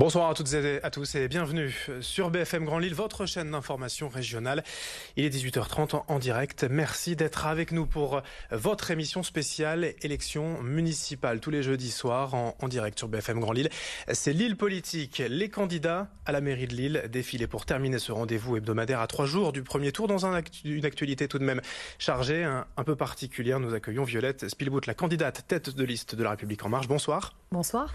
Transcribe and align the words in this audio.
Bonsoir 0.00 0.30
à 0.30 0.34
toutes 0.34 0.54
et 0.54 0.82
à 0.82 0.88
tous 0.88 1.14
et 1.14 1.28
bienvenue 1.28 1.76
sur 2.00 2.30
BFM 2.30 2.64
Grand 2.64 2.78
Lille, 2.78 2.94
votre 2.94 3.26
chaîne 3.26 3.50
d'information 3.50 4.08
régionale. 4.08 4.64
Il 5.16 5.26
est 5.26 5.28
18h30 5.28 6.04
en 6.08 6.18
direct. 6.18 6.64
Merci 6.70 7.16
d'être 7.16 7.44
avec 7.44 7.70
nous 7.70 7.84
pour 7.84 8.22
votre 8.50 8.90
émission 8.90 9.22
spéciale 9.22 9.92
élection 10.00 10.62
municipale 10.62 11.40
tous 11.40 11.50
les 11.50 11.62
jeudis 11.62 11.90
soirs 11.90 12.32
en, 12.32 12.56
direct 12.66 12.96
sur 12.96 13.08
BFM 13.08 13.40
Grand 13.40 13.52
Lille. 13.52 13.68
C'est 14.10 14.32
Lille 14.32 14.56
Politique. 14.56 15.22
Les 15.28 15.50
candidats 15.50 16.08
à 16.24 16.32
la 16.32 16.40
mairie 16.40 16.66
de 16.66 16.74
Lille 16.74 17.04
défilent 17.12 17.46
pour 17.46 17.66
terminer 17.66 17.98
ce 17.98 18.10
rendez-vous 18.10 18.56
hebdomadaire 18.56 19.00
à 19.00 19.06
trois 19.06 19.26
jours 19.26 19.52
du 19.52 19.62
premier 19.62 19.92
tour 19.92 20.08
dans 20.08 20.24
une 20.24 20.86
actualité 20.86 21.28
tout 21.28 21.38
de 21.38 21.44
même 21.44 21.60
chargée, 21.98 22.42
un, 22.42 22.66
un 22.78 22.84
peu 22.84 22.96
particulière. 22.96 23.60
Nous 23.60 23.74
accueillons 23.74 24.04
Violette 24.04 24.48
Spilbout, 24.48 24.86
la 24.86 24.94
candidate 24.94 25.46
tête 25.46 25.68
de 25.68 25.84
liste 25.84 26.14
de 26.14 26.22
la 26.22 26.30
République 26.30 26.64
En 26.64 26.70
Marche. 26.70 26.88
Bonsoir. 26.88 27.34
Bonsoir. 27.52 27.92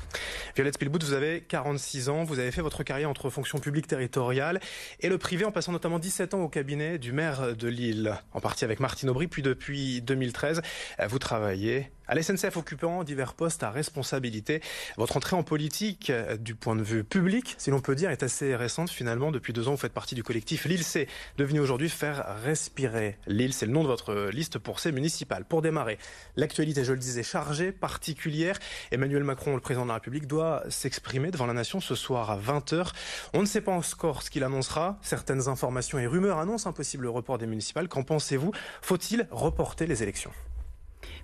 Violette 0.53 0.75
Spilbout, 0.75 0.99
vous 1.01 1.13
avez 1.13 1.41
46 1.41 1.94
Vous 1.97 2.39
avez 2.39 2.51
fait 2.51 2.61
votre 2.61 2.83
carrière 2.83 3.09
entre 3.09 3.29
fonction 3.29 3.59
publique 3.59 3.87
territoriale 3.87 4.59
et 4.99 5.07
le 5.07 5.17
privé 5.17 5.45
en 5.45 5.51
passant 5.51 5.71
notamment 5.71 5.97
17 5.97 6.33
ans 6.33 6.41
au 6.41 6.49
cabinet 6.49 6.97
du 6.97 7.13
maire 7.13 7.55
de 7.55 7.67
Lille, 7.69 8.15
en 8.33 8.41
partie 8.41 8.65
avec 8.65 8.81
Martine 8.81 9.09
Aubry. 9.09 9.27
Puis 9.27 9.41
depuis 9.41 10.01
2013, 10.01 10.61
vous 11.07 11.19
travaillez 11.19 11.91
à 12.07 12.15
la 12.15 12.21
SNCF 12.21 12.57
occupant 12.57 13.03
divers 13.03 13.33
postes 13.33 13.63
à 13.63 13.71
responsabilité. 13.71 14.61
Votre 14.97 15.17
entrée 15.17 15.35
en 15.35 15.43
politique, 15.43 16.09
euh, 16.09 16.37
du 16.37 16.55
point 16.55 16.75
de 16.75 16.83
vue 16.83 17.03
public, 17.03 17.55
si 17.57 17.69
l'on 17.69 17.79
peut 17.79 17.95
dire, 17.95 18.11
est 18.11 18.23
assez 18.23 18.55
récente 18.55 18.89
finalement. 18.89 19.31
Depuis 19.31 19.53
deux 19.53 19.67
ans, 19.67 19.71
vous 19.71 19.77
faites 19.77 19.93
partie 19.93 20.15
du 20.15 20.23
collectif 20.23 20.65
Lille 20.65 20.83
C, 20.83 21.07
devenu 21.37 21.59
aujourd'hui 21.59 21.89
faire 21.89 22.25
respirer 22.43 23.17
Lille. 23.27 23.53
C'est 23.53 23.65
le 23.65 23.71
nom 23.71 23.83
de 23.83 23.87
votre 23.87 24.29
liste 24.31 24.59
pour 24.59 24.79
ces 24.79 24.91
municipales. 24.91 25.45
Pour 25.45 25.61
démarrer, 25.61 25.97
l'actualité, 26.35 26.83
je 26.83 26.93
le 26.93 26.99
disais, 26.99 27.23
chargée, 27.23 27.71
particulière. 27.71 28.57
Emmanuel 28.91 29.23
Macron, 29.23 29.55
le 29.55 29.61
président 29.61 29.83
de 29.83 29.89
la 29.89 29.95
République, 29.95 30.27
doit 30.27 30.63
s'exprimer 30.69 31.31
devant 31.31 31.45
la 31.45 31.53
nation 31.53 31.79
ce 31.79 31.95
soir 31.95 32.31
à 32.31 32.37
20h. 32.37 32.91
On 33.33 33.41
ne 33.41 33.45
sait 33.45 33.61
pas 33.61 33.71
encore 33.71 34.21
ce 34.21 34.29
qu'il 34.29 34.43
annoncera. 34.43 34.97
Certaines 35.01 35.47
informations 35.47 35.99
et 35.99 36.07
rumeurs 36.07 36.39
annoncent 36.39 36.69
un 36.69 36.73
possible 36.73 37.07
report 37.07 37.37
des 37.37 37.47
municipales. 37.47 37.87
Qu'en 37.87 38.03
pensez-vous? 38.03 38.51
Faut-il 38.81 39.27
reporter 39.31 39.87
les 39.87 40.03
élections? 40.03 40.31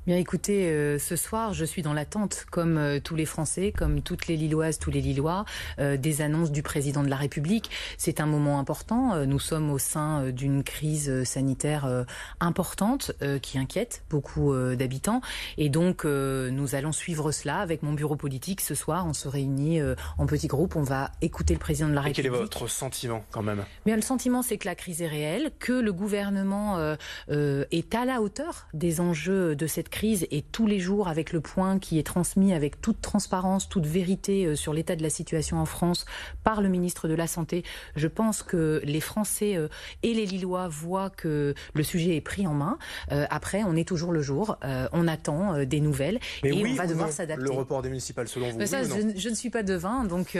Bien 0.08 0.18
écoutez, 0.18 0.66
euh, 0.66 0.98
ce 0.98 1.16
soir, 1.16 1.54
je 1.54 1.64
suis 1.64 1.84
dans 1.84 1.94
l'attente, 1.94 2.48
comme 2.50 2.80
euh, 2.80 3.00
tous 3.00 3.16
les 3.16 3.28
Français, 3.28 3.72
comme 3.72 4.02
toutes 4.02 4.26
les 4.26 4.36
Lilloises, 4.36 4.80
tous 4.80 4.90
les 4.90 5.00
Lillois, 5.00 5.46
euh, 5.78 5.96
des 5.96 6.24
annonces 6.24 6.52
du 6.52 6.64
président 6.64 7.04
de 7.04 7.08
la 7.08 7.18
République. 7.18 7.70
C'est 8.00 8.20
un 8.20 8.26
moment 8.26 8.58
important. 8.58 9.24
Nous 9.28 9.38
sommes 9.38 9.70
au 9.70 9.78
sein 9.78 10.32
d'une 10.32 10.64
crise 10.64 11.24
sanitaire 11.24 12.06
importante 12.40 13.12
qui 13.42 13.58
inquiète 13.60 14.04
beaucoup 14.10 14.56
d'habitants. 14.76 15.22
Et 15.58 15.70
donc, 15.70 16.06
nous 16.06 16.76
allons 16.76 16.92
suivre 16.92 17.32
cela 17.32 17.60
avec 17.60 17.84
mon 17.84 17.94
bureau 17.94 18.16
politique. 18.16 18.62
Ce 18.62 18.74
soir, 18.74 19.06
on 19.06 19.14
se 19.14 19.28
réunit 19.28 19.80
en 20.18 20.26
petits 20.26 20.48
groupes. 20.48 20.76
On 20.76 20.84
va 20.84 21.12
écouter 21.22 21.54
le 21.54 21.60
président 21.60 21.90
de 21.90 21.94
la 21.94 22.02
République. 22.02 22.26
Et 22.26 22.30
quel 22.30 22.34
est 22.34 22.44
votre 22.44 22.68
sentiment 22.68 23.24
quand 23.32 23.44
même? 23.44 23.66
Bien, 23.86 23.96
le 23.96 24.02
sentiment, 24.02 24.42
c'est 24.42 24.58
que 24.58 24.68
la 24.68 24.76
crise 24.76 25.02
est 25.02 25.08
réelle, 25.08 25.52
que 25.60 25.74
le 25.74 25.94
gouvernement 25.94 26.96
est 27.30 27.96
à 27.96 28.06
la 28.06 28.22
hauteur 28.22 28.68
des 28.74 29.00
enjeux 29.00 29.56
de 29.56 29.68
cette 29.68 29.91
crise 29.92 30.26
et 30.32 30.42
tous 30.42 30.66
les 30.66 30.80
jours 30.80 31.08
avec 31.08 31.32
le 31.32 31.42
point 31.42 31.78
qui 31.78 32.00
est 32.00 32.04
transmis 32.04 32.54
avec 32.54 32.82
toute 32.82 33.02
transparence, 33.02 33.70
toute 33.70 33.86
vérité 33.86 34.46
euh, 34.46 34.56
sur 34.56 34.74
l'état 34.74 34.96
de 34.96 35.04
la 35.04 35.10
situation 35.10 35.58
en 35.58 35.66
France 35.66 36.06
par 36.44 36.62
le 36.62 36.70
ministre 36.70 37.08
de 37.08 37.14
la 37.14 37.28
Santé, 37.28 37.64
je 37.96 38.08
pense 38.08 38.42
que 38.42 38.82
les 38.84 39.02
Français 39.02 39.56
euh, 39.58 39.68
et 40.02 40.14
les 40.14 40.26
Lillois 40.26 40.68
voient 40.68 41.10
que 41.10 41.54
le 41.74 41.84
sujet 41.84 42.16
est 42.16 42.22
pris 42.22 42.48
en 42.48 42.54
main. 42.54 42.80
Euh, 43.12 43.26
après, 43.30 43.64
on 43.64 43.76
est 43.76 43.88
toujours 43.88 44.12
le 44.12 44.22
jour, 44.22 44.58
on 44.94 45.08
attend 45.08 45.66
des 45.66 45.82
nouvelles 45.82 46.20
et 46.44 46.54
on 46.54 46.74
va 46.76 46.88
devoir 46.88 47.12
s'adapter. 47.12 47.44
Le 47.44 47.52
report 47.52 47.82
des 47.82 47.90
municipales, 47.90 48.28
selon 48.28 48.50
vous 48.50 48.66
ça, 48.66 48.84
je, 48.84 49.30
ne 49.30 49.36
suis 49.36 49.50
pas 49.50 49.64
devin, 49.64 50.06
donc 50.06 50.38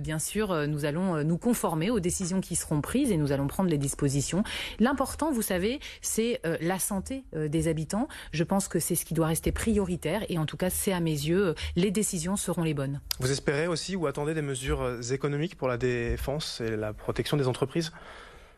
bien 0.00 0.18
sûr, 0.18 0.66
nous 0.66 0.84
allons 0.84 1.22
nous 1.22 1.38
conformer 1.38 1.90
aux 1.90 2.00
décisions 2.00 2.40
qui 2.40 2.56
seront 2.56 2.80
prises 2.80 3.12
et 3.12 3.16
nous 3.16 3.30
allons 3.30 3.46
prendre 3.46 3.70
les 3.70 3.78
dispositions. 3.78 4.42
L'important, 4.80 5.30
vous 5.30 5.42
savez, 5.42 5.78
c'est 6.02 6.40
la 6.60 6.78
santé 6.80 7.24
des 7.34 7.68
habitants. 7.68 8.08
Je 8.32 8.42
pense 8.42 8.66
que 8.66 8.80
c'est 8.88 8.94
ce 8.94 9.04
qui 9.04 9.12
doit 9.12 9.26
rester 9.26 9.52
prioritaire 9.52 10.24
et 10.30 10.38
en 10.38 10.46
tout 10.46 10.56
cas, 10.56 10.70
c'est 10.70 10.92
à 10.92 11.00
mes 11.00 11.10
yeux, 11.10 11.54
les 11.76 11.90
décisions 11.90 12.36
seront 12.36 12.62
les 12.62 12.72
bonnes. 12.72 13.02
Vous 13.20 13.30
espérez 13.30 13.66
aussi 13.66 13.96
ou 13.96 14.06
attendez 14.06 14.32
des 14.32 14.40
mesures 14.40 14.80
euh, 14.80 15.02
économiques 15.02 15.58
pour 15.58 15.68
la 15.68 15.76
défense 15.76 16.62
et 16.62 16.74
la 16.74 16.94
protection 16.94 17.36
des 17.36 17.48
entreprises? 17.48 17.92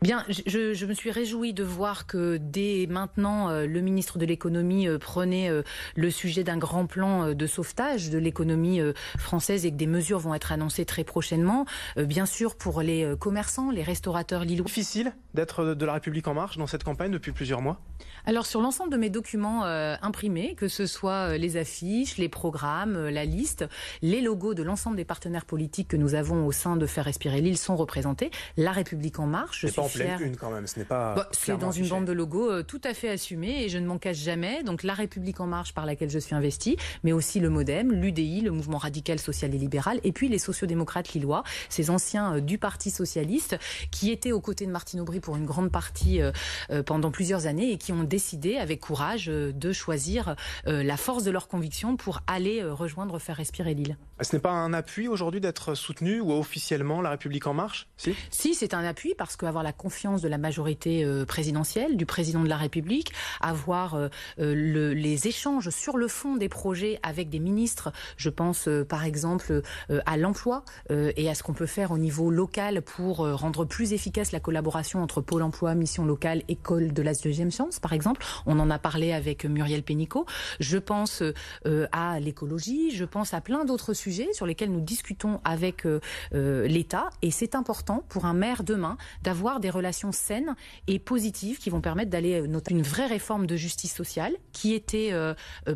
Bien, 0.03 0.25
je, 0.29 0.73
je, 0.73 0.85
me 0.87 0.95
suis 0.95 1.11
réjouie 1.11 1.53
de 1.53 1.63
voir 1.63 2.07
que 2.07 2.37
dès 2.37 2.87
maintenant, 2.89 3.49
euh, 3.49 3.67
le 3.67 3.81
ministre 3.81 4.17
de 4.17 4.25
l'économie 4.25 4.87
euh, 4.87 4.97
prenait 4.97 5.47
euh, 5.47 5.61
le 5.95 6.09
sujet 6.09 6.43
d'un 6.43 6.57
grand 6.57 6.87
plan 6.87 7.35
de 7.35 7.45
sauvetage 7.45 8.09
de 8.09 8.17
l'économie 8.17 8.81
française 9.19 9.63
et 9.63 9.69
que 9.69 9.75
des 9.75 9.85
mesures 9.85 10.17
vont 10.17 10.33
être 10.33 10.51
annoncées 10.51 10.85
très 10.85 11.03
prochainement. 11.03 11.67
bien 11.97 12.25
sûr, 12.25 12.55
pour 12.55 12.81
les 12.81 13.13
commerçants, 13.19 13.69
les 13.69 13.83
restaurateurs 13.83 14.43
lillois. 14.43 14.65
Difficile 14.65 15.13
d'être 15.35 15.75
de 15.75 15.85
la 15.85 15.93
République 15.93 16.27
en 16.27 16.33
marche 16.33 16.57
dans 16.57 16.67
cette 16.67 16.83
campagne 16.83 17.11
depuis 17.11 17.31
plusieurs 17.31 17.61
mois? 17.61 17.79
Alors, 18.25 18.45
sur 18.45 18.61
l'ensemble 18.61 18.91
de 18.91 18.97
mes 18.97 19.09
documents 19.09 19.63
imprimés, 19.63 20.55
que 20.55 20.67
ce 20.67 20.85
soit 20.85 21.37
les 21.37 21.57
affiches, 21.57 22.17
les 22.17 22.29
programmes, 22.29 23.09
la 23.09 23.25
liste, 23.25 23.65
les 24.01 24.21
logos 24.21 24.53
de 24.53 24.63
l'ensemble 24.63 24.97
des 24.97 25.05
partenaires 25.05 25.45
politiques 25.45 25.89
que 25.89 25.97
nous 25.97 26.15
avons 26.15 26.45
au 26.45 26.51
sein 26.51 26.75
de 26.75 26.85
Faire 26.85 27.05
Respirer 27.05 27.41
Lille 27.41 27.57
sont 27.57 27.75
représentés. 27.75 28.31
La 28.57 28.71
République 28.71 29.19
en 29.19 29.27
marche, 29.27 29.61
je 29.61 29.67
suis 29.67 29.90
une 29.99 30.37
quand 30.37 30.51
même. 30.51 30.67
Ce 30.67 30.79
n'est 30.79 30.85
pas. 30.85 31.15
Bah, 31.15 31.29
c'est 31.31 31.57
dans 31.57 31.71
une 31.71 31.87
bande 31.87 32.05
de 32.05 32.11
logos 32.11 32.51
euh, 32.51 32.63
tout 32.63 32.81
à 32.83 32.93
fait 32.93 33.09
assumée 33.09 33.63
et 33.63 33.69
je 33.69 33.77
ne 33.77 33.85
m'en 33.85 33.97
cache 33.97 34.17
jamais. 34.17 34.63
Donc 34.63 34.83
la 34.83 34.93
République 34.93 35.39
en 35.39 35.47
marche 35.47 35.73
par 35.73 35.85
laquelle 35.85 36.09
je 36.09 36.19
suis 36.19 36.35
investi, 36.35 36.77
mais 37.03 37.11
aussi 37.11 37.39
le 37.39 37.49
MoDem, 37.49 37.91
l'UDI, 37.91 38.41
le 38.41 38.51
Mouvement 38.51 38.77
radical 38.77 39.19
social 39.19 39.53
et 39.55 39.57
libéral, 39.57 39.99
et 40.03 40.11
puis 40.11 40.29
les 40.29 40.39
sociodémocrates 40.39 41.13
lillois, 41.13 41.43
ces 41.69 41.89
anciens 41.89 42.35
euh, 42.35 42.39
du 42.41 42.57
Parti 42.57 42.91
socialiste 42.91 43.57
qui 43.91 44.11
étaient 44.11 44.31
aux 44.31 44.41
côtés 44.41 44.65
de 44.65 44.71
Martine 44.71 45.01
Aubry 45.01 45.19
pour 45.19 45.35
une 45.35 45.45
grande 45.45 45.71
partie 45.71 46.21
euh, 46.21 46.31
pendant 46.85 47.11
plusieurs 47.11 47.47
années 47.47 47.71
et 47.71 47.77
qui 47.77 47.91
ont 47.91 48.03
décidé 48.03 48.57
avec 48.57 48.79
courage 48.79 49.27
de 49.27 49.71
choisir 49.71 50.35
la 50.65 50.97
force 50.97 51.23
de 51.23 51.31
leur 51.31 51.47
conviction 51.47 51.97
pour 51.97 52.21
aller 52.27 52.63
rejoindre 52.63 53.19
faire 53.19 53.37
respirer 53.37 53.73
l'île. 53.73 53.97
Ce 54.21 54.35
n'est 54.35 54.41
pas 54.41 54.51
un 54.51 54.73
appui 54.73 55.07
aujourd'hui 55.07 55.41
d'être 55.41 55.75
soutenu 55.75 56.19
ou 56.19 56.31
officiellement 56.31 57.01
la 57.01 57.11
République 57.11 57.47
en 57.47 57.53
marche? 57.53 57.87
Si, 57.97 58.15
si 58.29 58.55
c'est 58.55 58.73
un 58.73 58.83
appui 58.83 59.15
parce 59.17 59.35
qu'avoir 59.35 59.63
la 59.63 59.73
confiance 59.81 60.21
de 60.21 60.27
la 60.27 60.37
majorité 60.37 61.03
euh, 61.03 61.25
présidentielle, 61.25 61.97
du 61.97 62.05
président 62.05 62.43
de 62.43 62.49
la 62.49 62.57
République, 62.57 63.13
avoir 63.41 63.95
euh, 63.95 64.09
euh, 64.39 64.53
le, 64.53 64.93
les 64.93 65.27
échanges 65.27 65.71
sur 65.71 65.97
le 65.97 66.07
fond 66.07 66.35
des 66.35 66.49
projets 66.49 66.99
avec 67.01 67.29
des 67.29 67.39
ministres, 67.39 67.91
je 68.15 68.29
pense 68.29 68.69
par 68.87 69.03
exemple 69.03 69.61
à 70.05 70.17
l'emploi 70.17 70.63
et 70.89 71.29
à 71.29 71.35
ce 71.35 71.43
qu'on 71.43 71.53
peut 71.53 71.65
faire 71.65 71.91
au 71.91 71.97
niveau 71.97 72.29
local 72.29 72.81
pour 72.81 73.17
rendre 73.17 73.65
plus 73.65 73.93
efficace 73.93 74.31
la 74.31 74.39
collaboration 74.39 75.01
entre 75.01 75.21
Pôle 75.21 75.43
emploi, 75.43 75.73
mission 75.75 76.05
locale, 76.05 76.43
école 76.47 76.93
de 76.93 77.01
la 77.01 77.13
deuxième 77.13 77.51
science, 77.51 77.79
par 77.79 77.93
exemple. 77.93 78.23
On 78.45 78.59
en 78.59 78.69
a 78.69 78.79
parlé 78.79 79.13
avec 79.13 79.45
Muriel 79.45 79.83
Pénicaud. 79.83 80.25
Je 80.59 80.77
pense 80.77 81.23
à 81.91 82.19
l'écologie, 82.19 82.91
je 82.91 83.05
pense 83.05 83.33
à 83.33 83.41
plein 83.41 83.65
d'autres 83.65 83.93
sujets 83.93 84.31
sur 84.33 84.45
lesquels 84.45 84.71
nous 84.71 84.81
discutons 84.81 85.39
avec 85.43 85.87
l'État. 86.31 87.09
Et 87.21 87.31
c'est 87.31 87.55
important 87.55 88.03
pour 88.09 88.25
un 88.25 88.33
maire 88.33 88.63
demain 88.63 88.97
d'avoir 89.23 89.59
des 89.59 89.70
relations 89.71 90.11
saines 90.11 90.55
et 90.87 90.99
positives 90.99 91.57
qui 91.59 91.69
vont 91.69 91.81
permettre 91.81 92.11
d'aller 92.11 92.41
euh, 92.41 92.47
noter 92.47 92.73
une 92.73 92.83
vraie 92.83 93.07
réforme 93.07 93.47
de 93.47 93.55
justice 93.55 93.93
sociale 93.93 94.35
qui 94.51 94.73
était 94.73 95.11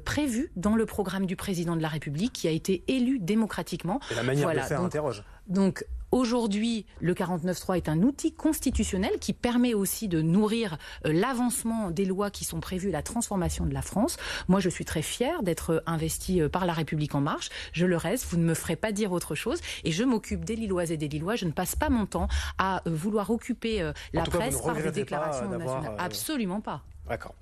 prévue 0.03 0.51
dans 0.55 0.75
le 0.75 0.85
programme 0.85 1.25
du 1.25 1.35
président 1.35 1.75
de 1.75 1.81
la 1.81 1.87
République, 1.87 2.33
qui 2.33 2.47
a 2.47 2.51
été 2.51 2.83
élu 2.87 3.19
démocratiquement. 3.19 3.99
Et 4.11 4.15
la 4.15 4.23
manière 4.23 4.53
de 4.53 4.59
faire 4.59 4.81
interroge. 4.81 5.23
Donc 5.47 5.85
Aujourd'hui, 6.11 6.85
le 7.01 7.13
49.3 7.13 7.77
est 7.77 7.89
un 7.89 8.01
outil 8.01 8.33
constitutionnel 8.33 9.11
qui 9.19 9.33
permet 9.33 9.73
aussi 9.73 10.07
de 10.07 10.21
nourrir 10.21 10.77
euh, 11.05 11.13
l'avancement 11.13 11.91
des 11.91 12.05
lois 12.05 12.29
qui 12.29 12.45
sont 12.45 12.59
prévues, 12.59 12.91
la 12.91 13.01
transformation 13.01 13.65
de 13.65 13.73
la 13.73 13.81
France. 13.81 14.17
Moi, 14.47 14.59
je 14.59 14.69
suis 14.69 14.85
très 14.85 15.01
fière 15.01 15.43
d'être 15.43 15.83
investi 15.85 16.41
euh, 16.41 16.49
par 16.49 16.65
La 16.65 16.73
République 16.73 17.15
En 17.15 17.21
Marche. 17.21 17.49
Je 17.73 17.85
le 17.85 17.97
reste, 17.97 18.25
vous 18.29 18.37
ne 18.37 18.45
me 18.45 18.53
ferez 18.53 18.75
pas 18.75 18.91
dire 18.91 19.11
autre 19.11 19.35
chose. 19.35 19.59
Et 19.83 19.91
je 19.91 20.03
m'occupe 20.03 20.45
des 20.45 20.55
Lilloises 20.55 20.91
et 20.91 20.97
des 20.97 21.07
Lillois. 21.07 21.35
Je 21.35 21.45
ne 21.45 21.51
passe 21.51 21.75
pas 21.75 21.89
mon 21.89 22.05
temps 22.05 22.27
à 22.57 22.81
euh, 22.87 22.91
vouloir 22.93 23.29
occuper 23.29 23.91
la 24.13 24.23
presse 24.23 24.61
par 24.61 24.75
des 24.75 24.91
déclarations 24.91 25.49
nationales. 25.49 25.95
Absolument 25.97 26.61
pas. 26.61 26.83
D'accord. 27.07 27.35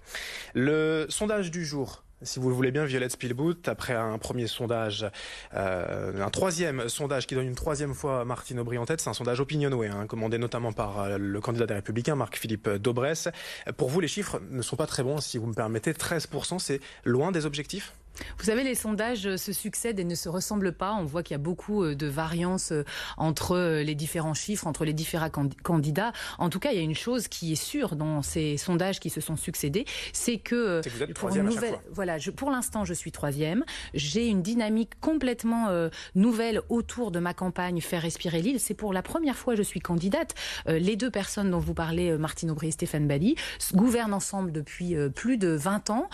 Le 0.53 1.05
sondage 1.09 1.51
du 1.51 1.65
jour 1.65 2.03
si 2.23 2.39
vous 2.39 2.49
le 2.49 2.55
voulez 2.55 2.71
bien, 2.71 2.85
Violette 2.85 3.11
Spielboot, 3.11 3.67
après 3.67 3.93
un 3.93 4.17
premier 4.17 4.47
sondage, 4.47 5.05
euh, 5.53 6.23
un 6.23 6.29
troisième 6.29 6.89
sondage 6.89 7.27
qui 7.27 7.35
donne 7.35 7.47
une 7.47 7.55
troisième 7.55 7.93
fois 7.93 8.25
Martine 8.25 8.59
Aubry 8.59 8.77
en 8.77 8.85
tête, 8.85 9.01
c'est 9.01 9.09
un 9.09 9.13
sondage 9.13 9.39
Opinionway, 9.39 9.87
hein, 9.87 10.07
commandé 10.07 10.37
notamment 10.37 10.73
par 10.73 10.99
euh, 10.99 11.17
le 11.17 11.41
candidat 11.41 11.65
des 11.65 11.73
Républicains, 11.75 12.15
Marc-Philippe 12.15 12.69
Daubresse. 12.69 13.29
Pour 13.77 13.89
vous, 13.89 13.99
les 13.99 14.07
chiffres 14.07 14.41
ne 14.49 14.61
sont 14.61 14.75
pas 14.75 14.87
très 14.87 15.03
bons, 15.03 15.19
si 15.19 15.37
vous 15.37 15.47
me 15.47 15.53
permettez. 15.53 15.93
13%, 15.93 16.59
c'est 16.59 16.79
loin 17.05 17.31
des 17.31 17.45
objectifs? 17.45 17.93
Vous 18.37 18.45
savez, 18.45 18.63
les 18.63 18.75
sondages 18.75 19.35
se 19.35 19.53
succèdent 19.53 19.99
et 19.99 20.03
ne 20.03 20.15
se 20.15 20.29
ressemblent 20.29 20.73
pas. 20.73 20.93
On 20.93 21.05
voit 21.05 21.23
qu'il 21.23 21.33
y 21.33 21.35
a 21.35 21.39
beaucoup 21.39 21.83
euh, 21.83 21.95
de 21.95 22.07
variances 22.07 22.71
euh, 22.71 22.83
entre 23.17 23.55
euh, 23.55 23.83
les 23.83 23.95
différents 23.95 24.33
chiffres, 24.33 24.67
entre 24.67 24.85
les 24.85 24.93
différents 24.93 25.29
candidats. 25.63 26.11
En 26.37 26.49
tout 26.49 26.59
cas, 26.59 26.71
il 26.71 26.77
y 26.77 26.79
a 26.79 26.83
une 26.83 26.95
chose 26.95 27.27
qui 27.27 27.53
est 27.53 27.61
sûre 27.61 27.95
dans 27.95 28.21
ces 28.21 28.57
sondages 28.57 28.99
qui 28.99 29.09
se 29.09 29.21
sont 29.21 29.37
succédés, 29.37 29.85
c'est 30.11 30.37
que, 30.37 30.81
pour 31.13 31.35
une 31.35 31.43
nouvelle, 31.43 31.79
voilà, 31.91 32.17
je, 32.17 32.31
pour 32.31 32.51
l'instant, 32.51 32.85
je 32.85 32.93
suis 32.93 33.11
troisième. 33.11 33.63
J'ai 33.93 34.27
une 34.27 34.41
dynamique 34.41 34.99
complètement 34.99 35.69
nouvelle 36.15 36.61
autour 36.69 37.11
de 37.11 37.19
ma 37.19 37.33
campagne 37.33 37.81
Faire 37.81 38.01
respirer 38.01 38.41
l'île. 38.41 38.59
C'est 38.59 38.73
pour 38.73 38.93
la 38.93 39.01
première 39.01 39.35
fois 39.35 39.53
que 39.53 39.57
je 39.57 39.63
suis 39.63 39.79
candidate. 39.79 40.33
les 40.67 40.95
deux 40.95 41.09
personnes 41.09 41.51
dont 41.51 41.59
vous 41.59 41.73
parlez, 41.73 42.17
Martine 42.17 42.51
Aubry 42.51 42.67
et 42.67 42.71
Stéphane 42.71 43.07
Bali, 43.07 43.35
gouvernent 43.73 44.13
ensemble 44.13 44.51
depuis 44.51 44.95
plus 45.15 45.37
de 45.37 45.49
20 45.49 45.89
ans. 45.89 46.09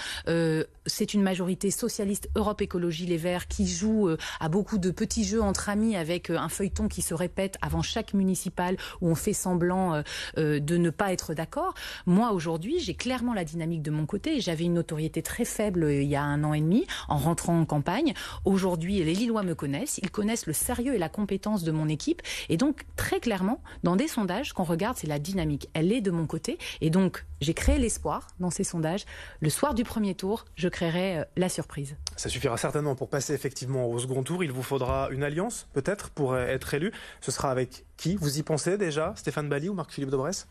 C'est 0.90 1.14
une 1.14 1.22
majorité 1.22 1.72
socialiste 1.72 2.30
Europe 2.36 2.62
Écologie 2.62 3.06
Les 3.06 3.18
Verts 3.18 3.48
qui 3.48 3.68
joue 3.68 4.10
euh, 4.10 4.18
à 4.40 4.50
beaucoup 4.50 4.78
de 4.78 4.92
petits 4.92 5.24
jeux 5.24 5.42
entre 5.42 5.70
amis 5.70 5.96
avec 5.96 6.30
euh, 6.30 6.38
un 6.38 6.50
feuilleton 6.50 6.88
qui 6.88 7.02
se 7.02 7.14
répète 7.14 7.58
avant 7.62 7.82
chaque 7.82 8.14
municipal 8.14 8.76
où 9.00 9.10
on 9.10 9.16
fait 9.16 9.34
semblant 9.34 10.04
euh, 10.38 10.60
de 10.60 10.78
ne 10.78 10.90
pas 10.90 11.14
être 11.14 11.34
d'accord. 11.34 11.74
Moi 12.06 12.32
aujourd'hui, 12.32 12.80
j'ai 12.80 12.96
clairement 12.96 13.34
la 13.34 13.46
dynamique 13.46 13.82
de 13.82 13.92
mon 13.92 14.06
côté. 14.06 14.42
J'avais 14.42 14.66
une 14.66 14.74
notoriété 14.74 15.22
très 15.22 15.46
faible 15.46 15.90
il 15.90 16.08
y 16.08 16.16
a 16.16 16.24
un 16.24 16.44
an 16.44 16.54
et 16.54 16.62
demi 16.62 16.86
en 17.08 17.18
rentrant 17.18 17.60
en 17.60 17.66
campagne. 17.66 18.14
Aujourd'hui, 18.46 19.04
les 19.04 19.14
Lillois 19.14 19.44
me 19.44 19.56
connaissent. 19.56 20.00
Ils 20.02 20.12
connaissent 20.12 20.48
le 20.48 20.54
sérieux 20.54 20.96
et 20.96 20.98
la 20.98 21.10
compétence 21.10 21.64
de 21.64 21.72
mon 21.72 21.88
équipe. 21.88 22.22
Et 22.50 22.58
donc 22.58 22.86
très 22.96 23.20
clairement, 23.20 23.62
dans 23.84 23.96
des 23.96 24.08
sondages, 24.08 24.54
qu'on 24.54 24.64
regarde, 24.64 24.98
c'est 24.98 25.08
la 25.08 25.20
dynamique. 25.20 25.70
Elle 25.74 25.92
est 25.92 26.02
de 26.02 26.12
mon 26.12 26.26
côté. 26.26 26.58
Et 26.82 26.90
donc 26.90 27.26
j'ai 27.42 27.54
créé 27.54 27.78
l'espoir 27.78 28.28
dans 28.40 28.50
ces 28.50 28.64
sondages. 28.64 29.06
Le 29.40 29.50
soir 29.50 29.74
du 29.74 29.84
premier 29.84 30.16
tour, 30.16 30.46
je 30.56 30.68
créerai 30.80 31.26
la 31.36 31.50
surprise. 31.50 31.98
Ça 32.16 32.30
suffira 32.30 32.56
certainement 32.56 32.96
pour 32.96 33.10
passer 33.10 33.34
effectivement 33.34 33.88
au 33.88 34.00
second 34.00 34.24
tour. 34.24 34.46
Il 34.46 34.54
vous 34.54 34.64
faudra 34.64 35.10
une 35.12 35.24
alliance, 35.24 35.68
peut-être, 35.74 36.10
pour 36.10 36.38
être 36.38 36.74
élu. 36.74 36.94
Ce 37.20 37.32
sera 37.32 37.52
avec 37.52 37.84
qui? 37.98 38.16
Vous 38.16 38.40
y 38.40 38.44
pensez 38.44 38.78
déjà? 38.78 39.14
Stéphane 39.18 39.50
Bali 39.50 39.68
ou 39.68 39.74
Marc-Philippe 39.74 40.10
Dobresse 40.10 40.48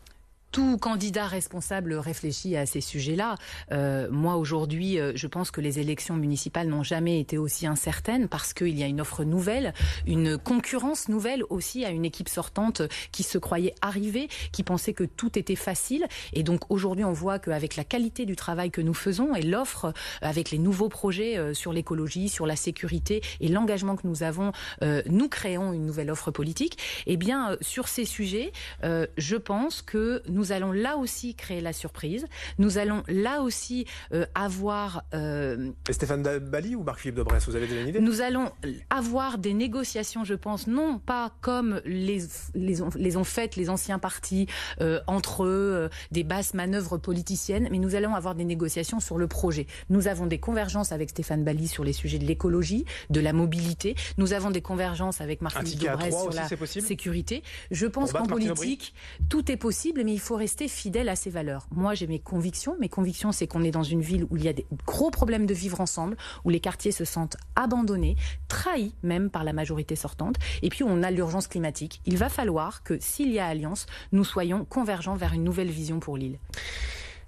tout 0.51 0.77
candidat 0.77 1.27
responsable 1.27 1.93
réfléchit 1.93 2.55
à 2.55 2.65
ces 2.65 2.81
sujets-là. 2.81 3.35
Euh, 3.71 4.07
moi, 4.11 4.35
aujourd'hui, 4.37 4.99
euh, 4.99 5.11
je 5.15 5.27
pense 5.27 5.51
que 5.51 5.61
les 5.61 5.79
élections 5.79 6.15
municipales 6.15 6.67
n'ont 6.67 6.83
jamais 6.83 7.19
été 7.19 7.37
aussi 7.37 7.67
incertaines 7.67 8.27
parce 8.27 8.53
qu'il 8.53 8.77
y 8.77 8.83
a 8.83 8.87
une 8.87 9.01
offre 9.01 9.23
nouvelle, 9.23 9.73
une 10.07 10.37
concurrence 10.37 11.09
nouvelle 11.09 11.43
aussi 11.49 11.85
à 11.85 11.89
une 11.89 12.05
équipe 12.05 12.29
sortante 12.29 12.81
qui 13.11 13.23
se 13.23 13.37
croyait 13.37 13.75
arrivée, 13.81 14.27
qui 14.51 14.63
pensait 14.63 14.93
que 14.93 15.03
tout 15.03 15.37
était 15.37 15.55
facile. 15.55 16.07
Et 16.33 16.43
donc 16.43 16.71
aujourd'hui, 16.71 17.05
on 17.05 17.13
voit 17.13 17.39
qu'avec 17.39 17.75
la 17.75 17.83
qualité 17.83 18.25
du 18.25 18.35
travail 18.35 18.71
que 18.71 18.81
nous 18.81 18.93
faisons 18.93 19.35
et 19.35 19.43
l'offre 19.43 19.85
euh, 19.85 19.91
avec 20.21 20.51
les 20.51 20.57
nouveaux 20.57 20.89
projets 20.89 21.53
sur 21.53 21.73
l'écologie, 21.73 22.29
sur 22.29 22.45
la 22.45 22.55
sécurité 22.55 23.21
et 23.39 23.47
l'engagement 23.47 23.95
que 23.95 24.07
nous 24.07 24.23
avons, 24.23 24.51
nous 24.81 25.29
créons 25.29 25.73
une 25.73 25.85
nouvelle 25.85 26.11
offre 26.11 26.31
politique. 26.31 26.77
Eh 27.07 27.17
bien, 27.17 27.57
sur 27.61 27.87
ces 27.87 28.05
sujets, 28.05 28.51
je 28.83 29.35
pense 29.35 29.81
que 29.81 30.21
nous 30.39 30.53
allons 30.53 30.71
là 30.71 30.95
aussi 30.95 31.35
créer 31.35 31.59
la 31.59 31.73
surprise. 31.73 32.25
Nous 32.59 32.77
allons 32.77 33.03
là 33.09 33.41
aussi 33.41 33.85
euh, 34.13 34.25
avoir. 34.35 35.03
Euh, 35.13 35.71
Stéphane 35.89 36.23
Bali 36.39 36.75
ou 36.75 36.83
Marc-Philippe 36.83 37.17
de 37.17 37.23
Bresse, 37.23 37.45
vous 37.45 37.57
avez 37.57 37.67
déjà 37.67 37.81
une 37.81 37.89
idée? 37.89 37.99
Nous 37.99 38.21
allons 38.21 38.49
avoir 38.89 39.37
des 39.37 39.53
négociations, 39.53 40.23
je 40.23 40.35
pense, 40.35 40.67
non 40.67 40.97
pas 40.97 41.33
comme 41.41 41.81
les, 41.83 42.23
les, 42.55 42.81
ont, 42.81 42.89
les 42.95 43.17
ont 43.17 43.25
faites 43.25 43.57
les 43.57 43.69
anciens 43.69 43.99
partis 43.99 44.47
euh, 44.79 45.01
entre 45.07 45.43
eux, 45.43 45.89
des 46.11 46.23
basses 46.23 46.53
manœuvres 46.53 46.97
politiciennes, 46.97 47.67
mais 47.69 47.79
nous 47.79 47.95
allons 47.95 48.15
avoir 48.15 48.33
des 48.33 48.45
négociations 48.45 49.01
sur 49.01 49.17
le 49.17 49.27
projet. 49.27 49.67
Nous 49.89 50.07
avons 50.07 50.25
des 50.25 50.39
convergences 50.39 50.93
avec 50.93 51.09
Stéphane 51.09 51.43
Bali 51.43 51.67
sur 51.67 51.83
les 51.83 51.93
sujets 51.93 52.17
de 52.17 52.25
l'écologie, 52.25 52.85
de 53.09 53.19
la 53.19 53.33
mobilité. 53.33 53.95
Nous 54.17 54.31
avons 54.31 54.51
des 54.51 54.61
convergences 54.61 55.19
avec 55.19 55.41
Marc-Philippe 55.41 55.81
de 55.81 55.87
Bresse 55.89 56.21
sur 56.21 56.31
la 56.31 56.47
sécurité. 56.47 57.43
Je 57.71 57.87
pense 57.87 58.13
qu'en 58.13 58.25
politique, 58.25 58.93
tout 59.27 59.51
est 59.51 59.57
possible, 59.57 60.03
mais 60.05 60.13
il 60.13 60.19
faut 60.19 60.28
faut 60.29 60.35
rester 60.35 60.67
fidèle 60.67 61.09
à 61.09 61.15
ses 61.15 61.31
valeurs. 61.31 61.65
Moi, 61.71 61.95
j'ai 61.95 62.05
mes 62.05 62.19
convictions. 62.19 62.75
Mes 62.79 62.87
convictions, 62.87 63.31
c'est 63.31 63.47
qu'on 63.47 63.63
est 63.63 63.71
dans 63.71 63.81
une 63.81 64.01
ville 64.01 64.27
où 64.29 64.37
il 64.37 64.43
y 64.43 64.47
a 64.47 64.53
des 64.53 64.67
gros 64.85 65.09
problèmes 65.09 65.47
de 65.47 65.55
vivre 65.55 65.81
ensemble, 65.81 66.17
où 66.45 66.51
les 66.51 66.59
quartiers 66.59 66.91
se 66.91 67.03
sentent 67.03 67.35
abandonnés, 67.55 68.15
trahis 68.47 68.93
même 69.01 69.31
par 69.31 69.43
la 69.43 69.53
majorité 69.53 69.95
sortante, 69.95 70.35
et 70.61 70.69
puis 70.69 70.83
on 70.83 71.01
a 71.01 71.09
l'urgence 71.09 71.47
climatique. 71.47 71.99
Il 72.05 72.17
va 72.17 72.29
falloir 72.29 72.83
que, 72.83 72.99
s'il 72.99 73.31
y 73.31 73.39
a 73.39 73.47
alliance, 73.47 73.87
nous 74.11 74.23
soyons 74.23 74.65
convergents 74.65 75.15
vers 75.15 75.33
une 75.33 75.43
nouvelle 75.43 75.71
vision 75.71 75.99
pour 75.99 76.15
l'île. 76.15 76.37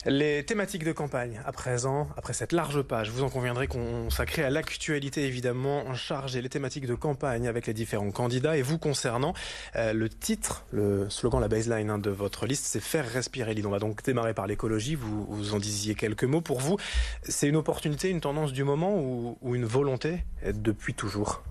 Les 0.08 0.44
thématiques 0.44 0.84
de 0.84 0.94
campagne, 0.94 1.40
à 1.46 1.52
présent, 1.52 2.08
après 2.18 2.34
cette 2.34 2.54
large 2.54 2.82
page, 2.82 3.12
vous 3.12 3.22
en 3.22 3.30
conviendrez 3.30 3.68
qu'on 3.68 4.10
s'accrée 4.10 4.44
à 4.44 4.50
l'actualité 4.50 5.28
évidemment, 5.28 5.86
en 5.86 5.94
charge 5.94 6.36
et 6.36 6.42
les 6.42 6.50
thématiques 6.50 6.88
de 6.88 6.96
campagne 6.96 7.48
avec 7.48 7.68
les 7.68 7.74
différents 7.76 8.10
candidats. 8.10 8.58
Et 8.58 8.64
vous 8.64 8.80
concernant, 8.80 9.36
euh, 9.76 9.94
le 9.94 10.10
titre, 10.10 10.66
le 10.72 11.08
slogan, 11.12 11.40
la 11.40 11.48
baseline 11.48 11.92
hein, 11.92 12.00
de 12.00 12.10
votre 12.10 12.48
liste, 12.48 12.66
c'est 12.66 12.80
faire 12.80 13.08
respirer 13.08 13.54
l'île. 13.54 13.68
On 13.68 13.72
va 13.72 13.78
donc 13.78 14.04
démarrer 14.04 14.34
par 14.34 14.48
l'écologie, 14.48 14.96
vous, 14.96 15.26
vous 15.26 15.54
en 15.54 15.60
disiez 15.60 15.94
quelques 15.94 16.24
mots. 16.24 16.42
Pour 16.42 16.62
vous, 16.62 16.78
c'est 17.22 17.48
une 17.48 17.56
opportunité, 17.56 18.10
une 18.10 18.22
tendance 18.22 18.54
du 18.54 18.64
moment 18.64 18.98
ou, 19.00 19.38
une 19.54 19.66
volonté 19.66 20.24
depuis 20.52 20.96
toujours? 20.96 21.44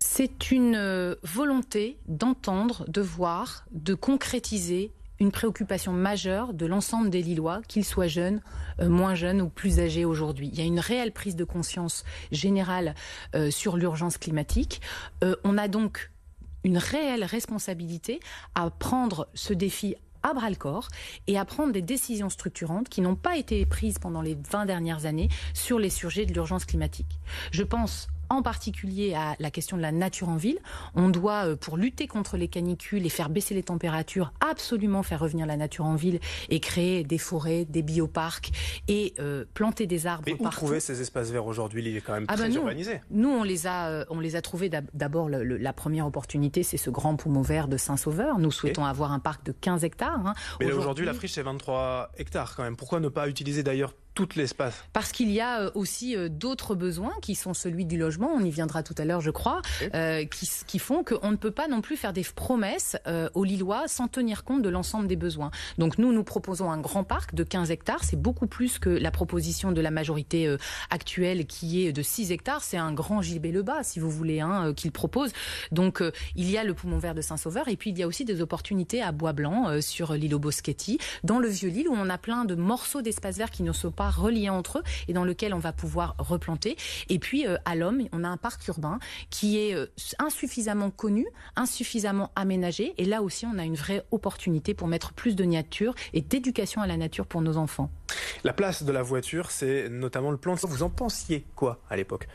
C'est 0.00 0.50
une 0.50 0.74
euh, 0.74 1.14
volonté 1.22 1.98
d'entendre, 2.08 2.84
de 2.88 3.00
voir, 3.00 3.64
de 3.70 3.94
concrétiser 3.94 4.90
une 5.20 5.32
préoccupation 5.32 5.92
majeure 5.92 6.54
de 6.54 6.66
l'ensemble 6.66 7.10
des 7.10 7.22
Lillois, 7.22 7.62
qu'ils 7.68 7.84
soient 7.84 8.06
jeunes, 8.06 8.40
euh, 8.80 8.88
moins 8.88 9.14
jeunes 9.14 9.40
ou 9.40 9.48
plus 9.48 9.80
âgés 9.80 10.04
aujourd'hui. 10.04 10.48
Il 10.52 10.58
y 10.58 10.62
a 10.62 10.64
une 10.64 10.80
réelle 10.80 11.12
prise 11.12 11.36
de 11.36 11.44
conscience 11.44 12.04
générale 12.32 12.94
euh, 13.34 13.50
sur 13.50 13.76
l'urgence 13.76 14.18
climatique. 14.18 14.80
Euh, 15.24 15.36
on 15.44 15.58
a 15.58 15.68
donc 15.68 16.10
une 16.64 16.78
réelle 16.78 17.24
responsabilité 17.24 18.20
à 18.54 18.70
prendre 18.70 19.28
ce 19.34 19.52
défi 19.52 19.94
à 20.22 20.34
bras 20.34 20.50
le 20.50 20.56
corps 20.56 20.88
et 21.28 21.38
à 21.38 21.44
prendre 21.44 21.72
des 21.72 21.82
décisions 21.82 22.28
structurantes 22.28 22.88
qui 22.88 23.00
n'ont 23.00 23.14
pas 23.14 23.36
été 23.36 23.64
prises 23.64 23.98
pendant 23.98 24.22
les 24.22 24.36
20 24.50 24.66
dernières 24.66 25.06
années 25.06 25.28
sur 25.54 25.78
les 25.78 25.90
sujets 25.90 26.26
de 26.26 26.32
l'urgence 26.32 26.64
climatique. 26.64 27.20
Je 27.52 27.62
pense 27.62 28.08
en 28.28 28.42
particulier 28.42 29.14
à 29.14 29.36
la 29.38 29.50
question 29.50 29.76
de 29.76 29.82
la 29.82 29.92
nature 29.92 30.28
en 30.28 30.36
ville. 30.36 30.58
On 30.94 31.08
doit, 31.08 31.46
euh, 31.46 31.56
pour 31.56 31.76
lutter 31.76 32.06
contre 32.06 32.36
les 32.36 32.48
canicules 32.48 33.04
et 33.06 33.08
faire 33.08 33.30
baisser 33.30 33.54
les 33.54 33.62
températures, 33.62 34.32
absolument 34.40 35.02
faire 35.02 35.20
revenir 35.20 35.46
la 35.46 35.56
nature 35.56 35.84
en 35.84 35.96
ville 35.96 36.20
et 36.48 36.60
créer 36.60 37.04
des 37.04 37.18
forêts, 37.18 37.64
des 37.64 37.82
bioparcs 37.82 38.50
et 38.88 39.14
euh, 39.18 39.44
planter 39.54 39.86
des 39.86 40.06
arbres. 40.06 40.24
Mais 40.26 40.36
où 40.38 40.48
trouver 40.48 40.80
ces 40.80 41.00
espaces 41.00 41.30
verts 41.30 41.46
aujourd'hui 41.46 41.82
Il 41.86 41.96
est 41.96 42.00
quand 42.00 42.14
même 42.14 42.26
ah 42.28 42.34
très 42.34 42.48
ben 42.48 42.54
nous, 42.54 42.60
urbanisé. 42.60 43.00
Nous, 43.10 43.28
on 43.28 43.42
les 43.42 43.66
a, 43.66 43.88
euh, 43.88 44.04
on 44.10 44.20
les 44.20 44.36
a 44.36 44.42
trouvés 44.42 44.68
d'abord. 44.68 45.28
La 45.28 45.72
première 45.72 46.06
opportunité, 46.06 46.62
c'est 46.62 46.76
ce 46.76 46.90
grand 46.90 47.16
poumon 47.16 47.42
vert 47.42 47.68
de 47.68 47.76
Saint-Sauveur. 47.76 48.38
Nous 48.38 48.50
souhaitons 48.50 48.84
avoir 48.84 49.12
un 49.12 49.18
parc 49.18 49.44
de 49.44 49.52
15 49.52 49.84
hectares. 49.84 50.26
Hein. 50.26 50.34
Mais 50.60 50.72
aujourd'hui, 50.72 51.04
la 51.04 51.14
friche, 51.14 51.32
c'est 51.32 51.42
23 51.42 52.12
hectares 52.18 52.54
quand 52.56 52.62
même. 52.62 52.76
Pourquoi 52.76 53.00
ne 53.00 53.08
pas 53.08 53.28
utiliser 53.28 53.62
d'ailleurs 53.62 53.94
tout 54.16 54.28
l'espace. 54.34 54.82
Parce 54.94 55.12
qu'il 55.12 55.30
y 55.30 55.40
a 55.40 55.60
euh, 55.60 55.70
aussi 55.74 56.16
euh, 56.16 56.30
d'autres 56.30 56.74
besoins 56.74 57.12
qui 57.20 57.34
sont 57.34 57.52
celui 57.52 57.84
du 57.84 57.98
logement, 57.98 58.30
on 58.34 58.40
y 58.40 58.50
viendra 58.50 58.82
tout 58.82 58.94
à 58.96 59.04
l'heure 59.04 59.20
je 59.20 59.30
crois, 59.30 59.60
euh, 59.94 60.24
qui, 60.24 60.50
qui, 60.66 60.78
font 60.78 61.04
qu'on 61.04 61.30
ne 61.30 61.36
peut 61.36 61.50
pas 61.50 61.68
non 61.68 61.82
plus 61.82 61.96
faire 61.96 62.14
des 62.14 62.24
promesses 62.24 62.96
aux 63.34 63.44
Lillois 63.44 63.88
sans 63.88 64.08
tenir 64.08 64.42
compte 64.44 64.62
de 64.62 64.70
l'ensemble 64.70 65.06
des 65.06 65.16
besoins. 65.16 65.50
Donc 65.76 65.98
nous, 65.98 66.12
nous 66.12 66.24
proposons 66.24 66.70
un 66.70 66.78
grand 66.78 67.04
parc 67.04 67.34
de 67.34 67.44
15 67.44 67.70
hectares, 67.70 68.04
c'est 68.04 68.20
beaucoup 68.20 68.46
plus 68.46 68.78
que 68.78 68.88
la 68.88 69.10
proposition 69.10 69.70
de 69.70 69.80
la 69.82 69.90
majorité 69.90 70.56
actuelle 70.88 71.46
qui 71.46 71.86
est 71.86 71.92
de 71.92 72.02
6 72.02 72.32
hectares, 72.32 72.62
c'est 72.62 72.78
un 72.78 72.92
grand 72.92 73.20
gibet 73.20 73.52
le 73.52 73.62
bas 73.62 73.82
si 73.82 74.00
vous 74.00 74.10
voulez 74.10 74.40
hein, 74.40 74.72
qu'il 74.74 74.92
propose. 74.92 75.32
Donc 75.72 76.02
il 76.36 76.50
y 76.50 76.56
a 76.56 76.64
le 76.64 76.72
poumon 76.72 76.98
vert 76.98 77.14
de 77.14 77.20
Saint-Sauveur 77.20 77.68
et 77.68 77.76
puis 77.76 77.90
il 77.90 77.98
y 77.98 78.02
a 78.02 78.06
aussi 78.06 78.24
des 78.24 78.40
opportunités 78.40 79.02
à 79.02 79.12
Bois-Blanc 79.12 79.80
sur 79.82 80.14
l'île 80.14 80.36
Boschetti, 80.36 80.98
dans 81.22 81.38
le 81.38 81.48
Vieux-Lille 81.48 81.88
où 81.88 81.94
on 81.94 82.08
a 82.08 82.18
plein 82.18 82.46
de 82.46 82.54
morceaux 82.54 83.02
d'espace 83.02 83.36
vert 83.36 83.50
qui 83.50 83.62
ne 83.62 83.72
sont 83.72 83.90
pas 83.90 84.05
reliés 84.10 84.50
entre 84.50 84.78
eux 84.78 84.82
et 85.08 85.12
dans 85.12 85.24
lequel 85.24 85.54
on 85.54 85.58
va 85.58 85.72
pouvoir 85.72 86.14
replanter. 86.18 86.76
Et 87.08 87.18
puis 87.18 87.46
euh, 87.46 87.56
à 87.64 87.74
l'homme, 87.74 88.02
on 88.12 88.24
a 88.24 88.28
un 88.28 88.36
parc 88.36 88.66
urbain 88.68 88.98
qui 89.30 89.58
est 89.58 89.74
euh, 89.74 89.86
insuffisamment 90.18 90.90
connu, 90.90 91.26
insuffisamment 91.56 92.30
aménagé. 92.36 92.94
Et 92.98 93.04
là 93.04 93.22
aussi, 93.22 93.46
on 93.46 93.58
a 93.58 93.64
une 93.64 93.76
vraie 93.76 94.04
opportunité 94.10 94.74
pour 94.74 94.88
mettre 94.88 95.12
plus 95.12 95.36
de 95.36 95.44
nature 95.44 95.94
et 96.12 96.20
d'éducation 96.20 96.82
à 96.82 96.86
la 96.86 96.96
nature 96.96 97.26
pour 97.26 97.42
nos 97.42 97.56
enfants. 97.56 97.90
La 98.44 98.52
place 98.52 98.82
de 98.82 98.92
la 98.92 99.02
voiture, 99.02 99.50
c'est 99.50 99.88
notamment 99.88 100.30
le 100.30 100.36
plan. 100.36 100.54
Vous 100.54 100.82
en 100.82 100.90
pensiez 100.90 101.44
quoi 101.54 101.80
à 101.90 101.96
l'époque? 101.96 102.28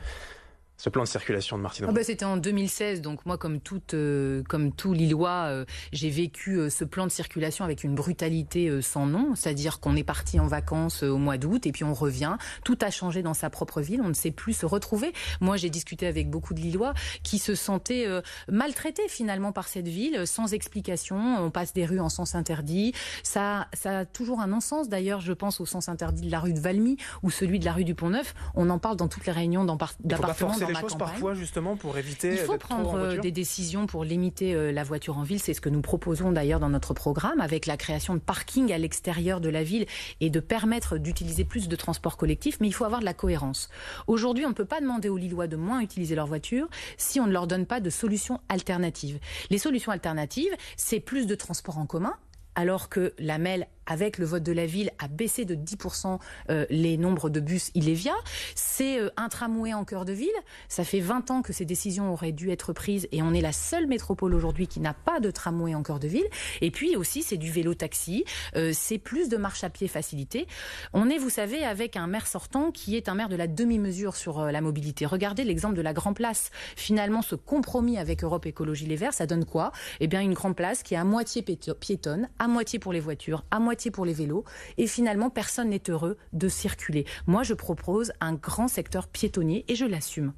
Ce 0.81 0.89
plan 0.89 1.03
de 1.03 1.07
circulation 1.07 1.57
de 1.57 1.61
Martine 1.61 1.85
ah 1.87 1.91
bah, 1.91 2.03
C'était 2.03 2.25
en 2.25 2.37
2016, 2.37 3.01
donc 3.01 3.23
moi, 3.27 3.37
comme, 3.37 3.59
toute, 3.59 3.93
euh, 3.93 4.41
comme 4.49 4.71
tout 4.71 4.93
Lillois, 4.93 5.45
euh, 5.45 5.65
j'ai 5.93 6.09
vécu 6.09 6.55
euh, 6.55 6.71
ce 6.71 6.83
plan 6.83 7.05
de 7.05 7.11
circulation 7.11 7.63
avec 7.63 7.83
une 7.83 7.93
brutalité 7.93 8.81
sans 8.81 9.05
nom, 9.05 9.35
c'est-à-dire 9.35 9.79
qu'on 9.79 9.95
est 9.95 10.03
parti 10.03 10.39
en 10.39 10.47
vacances 10.47 11.03
au 11.03 11.19
mois 11.19 11.37
d'août 11.37 11.67
et 11.67 11.71
puis 11.71 11.83
on 11.83 11.93
revient, 11.93 12.35
tout 12.65 12.79
a 12.81 12.89
changé 12.89 13.21
dans 13.21 13.35
sa 13.35 13.51
propre 13.51 13.79
ville, 13.79 14.01
on 14.01 14.07
ne 14.07 14.15
sait 14.15 14.31
plus 14.31 14.53
se 14.53 14.65
retrouver. 14.65 15.13
Moi, 15.39 15.55
j'ai 15.55 15.69
discuté 15.69 16.07
avec 16.07 16.31
beaucoup 16.31 16.55
de 16.55 16.59
Lillois 16.59 16.95
qui 17.21 17.37
se 17.37 17.53
sentaient 17.53 18.07
maltraités 18.47 19.07
finalement 19.07 19.51
par 19.51 19.67
cette 19.67 19.87
ville, 19.87 20.25
sans 20.25 20.51
explication, 20.53 21.37
on 21.37 21.51
passe 21.51 21.73
des 21.73 21.85
rues 21.85 21.99
en 21.99 22.09
sens 22.09 22.33
interdit, 22.33 22.93
ça, 23.21 23.67
ça 23.73 23.99
a 23.99 24.05
toujours 24.05 24.39
un 24.39 24.47
non-sens 24.47 24.89
d'ailleurs, 24.89 25.21
je 25.21 25.33
pense 25.33 25.61
au 25.61 25.67
sens 25.67 25.89
interdit 25.89 26.25
de 26.25 26.31
la 26.31 26.39
rue 26.39 26.53
de 26.53 26.59
Valmy 26.59 26.97
ou 27.21 27.29
celui 27.29 27.59
de 27.59 27.65
la 27.65 27.73
rue 27.73 27.85
du 27.85 27.93
Pont-Neuf, 27.93 28.33
on 28.55 28.71
en 28.71 28.79
parle 28.79 28.95
dans 28.95 29.07
toutes 29.07 29.27
les 29.27 29.31
réunions 29.31 29.63
d'appartements 29.63 30.70
les 30.71 30.79
choses 30.79 30.97
parfois 30.97 31.33
justement 31.33 31.75
pour 31.75 31.97
éviter. 31.97 32.31
Il 32.31 32.37
faut 32.37 32.57
prendre 32.57 32.95
euh, 32.95 33.17
des 33.17 33.31
décisions 33.31 33.87
pour 33.87 34.03
limiter 34.03 34.53
euh, 34.53 34.71
la 34.71 34.83
voiture 34.83 35.17
en 35.17 35.23
ville. 35.23 35.39
C'est 35.39 35.53
ce 35.53 35.61
que 35.61 35.69
nous 35.69 35.81
proposons 35.81 36.31
d'ailleurs 36.31 36.59
dans 36.59 36.69
notre 36.69 36.93
programme 36.93 37.41
avec 37.41 37.65
la 37.65 37.77
création 37.77 38.13
de 38.13 38.19
parkings 38.19 38.71
à 38.71 38.77
l'extérieur 38.77 39.41
de 39.41 39.49
la 39.49 39.63
ville 39.63 39.85
et 40.19 40.29
de 40.29 40.39
permettre 40.39 40.97
d'utiliser 40.97 41.45
plus 41.45 41.67
de 41.67 41.75
transports 41.75 42.17
collectifs. 42.17 42.59
Mais 42.59 42.67
il 42.67 42.73
faut 42.73 42.85
avoir 42.85 42.99
de 42.99 43.05
la 43.05 43.13
cohérence. 43.13 43.69
Aujourd'hui, 44.07 44.45
on 44.45 44.49
ne 44.49 44.53
peut 44.53 44.65
pas 44.65 44.81
demander 44.81 45.09
aux 45.09 45.17
Lillois 45.17 45.47
de 45.47 45.55
moins 45.55 45.81
utiliser 45.81 46.15
leur 46.15 46.27
voiture 46.27 46.67
si 46.97 47.19
on 47.19 47.27
ne 47.27 47.31
leur 47.31 47.47
donne 47.47 47.65
pas 47.65 47.79
de 47.79 47.89
solutions 47.89 48.39
alternatives. 48.49 49.19
Les 49.49 49.57
solutions 49.57 49.91
alternatives, 49.91 50.53
c'est 50.77 50.99
plus 50.99 51.27
de 51.27 51.35
transports 51.35 51.77
en 51.77 51.85
commun 51.85 52.13
alors 52.55 52.89
que 52.89 53.13
la 53.17 53.37
MEL 53.37 53.67
avec 53.91 54.17
le 54.17 54.25
vote 54.25 54.43
de 54.43 54.53
la 54.53 54.65
ville, 54.65 54.89
a 54.99 55.09
baissé 55.09 55.43
de 55.43 55.53
10% 55.53 56.17
euh, 56.49 56.65
les 56.69 56.95
nombres 56.97 57.29
de 57.29 57.41
bus 57.41 57.71
Ilévia. 57.75 58.13
C'est 58.55 59.01
euh, 59.01 59.09
un 59.17 59.27
tramway 59.27 59.73
en 59.73 59.83
cœur 59.83 60.05
de 60.05 60.13
ville. 60.13 60.29
Ça 60.69 60.85
fait 60.85 61.01
20 61.01 61.29
ans 61.29 61.41
que 61.41 61.51
ces 61.51 61.65
décisions 61.65 62.13
auraient 62.13 62.31
dû 62.31 62.51
être 62.51 62.71
prises 62.71 63.09
et 63.11 63.21
on 63.21 63.33
est 63.33 63.41
la 63.41 63.51
seule 63.51 63.87
métropole 63.87 64.33
aujourd'hui 64.33 64.67
qui 64.67 64.79
n'a 64.79 64.93
pas 64.93 65.19
de 65.19 65.29
tramway 65.29 65.75
en 65.75 65.83
cœur 65.83 65.99
de 65.99 66.07
ville. 66.07 66.27
Et 66.61 66.71
puis 66.71 66.95
aussi, 66.95 67.21
c'est 67.21 67.35
du 67.35 67.51
vélo-taxi. 67.51 68.23
Euh, 68.55 68.71
c'est 68.73 68.97
plus 68.97 69.27
de 69.27 69.35
marche 69.35 69.65
à 69.65 69.69
pied 69.69 69.89
facilité. 69.89 70.47
On 70.93 71.09
est, 71.09 71.17
vous 71.17 71.29
savez, 71.29 71.65
avec 71.65 71.97
un 71.97 72.07
maire 72.07 72.27
sortant 72.27 72.71
qui 72.71 72.95
est 72.95 73.09
un 73.09 73.15
maire 73.15 73.29
de 73.29 73.35
la 73.35 73.47
demi-mesure 73.47 74.15
sur 74.15 74.45
la 74.45 74.61
mobilité. 74.61 75.05
Regardez 75.05 75.43
l'exemple 75.43 75.75
de 75.75 75.81
la 75.81 75.91
Grand 75.91 76.13
Place. 76.13 76.49
Finalement, 76.77 77.21
ce 77.21 77.35
compromis 77.35 77.97
avec 77.97 78.23
Europe 78.23 78.45
Écologie 78.45 78.85
Les 78.85 78.95
Verts, 78.95 79.13
ça 79.13 79.25
donne 79.25 79.43
quoi? 79.43 79.73
Eh 79.99 80.07
bien, 80.07 80.21
une 80.21 80.33
Grand 80.33 80.53
Place 80.53 80.81
qui 80.81 80.93
est 80.93 80.97
à 80.97 81.03
moitié 81.03 81.41
piétonne, 81.41 82.29
à 82.39 82.47
moitié 82.47 82.79
pour 82.79 82.93
les 82.93 83.01
voitures, 83.01 83.43
à 83.51 83.59
moitié 83.59 83.80
pour 83.89 84.05
les 84.05 84.13
vélos. 84.13 84.43
Et 84.77 84.85
finalement, 84.85 85.29
personne 85.29 85.69
n'est 85.69 85.89
heureux 85.89 86.17
de 86.33 86.47
circuler. 86.47 87.05
Moi, 87.25 87.43
je 87.43 87.53
propose 87.53 88.11
un 88.19 88.33
grand 88.33 88.67
secteur 88.67 89.07
piétonnier 89.07 89.65
et 89.67 89.75
je 89.75 89.85
l'assume. 89.85 90.33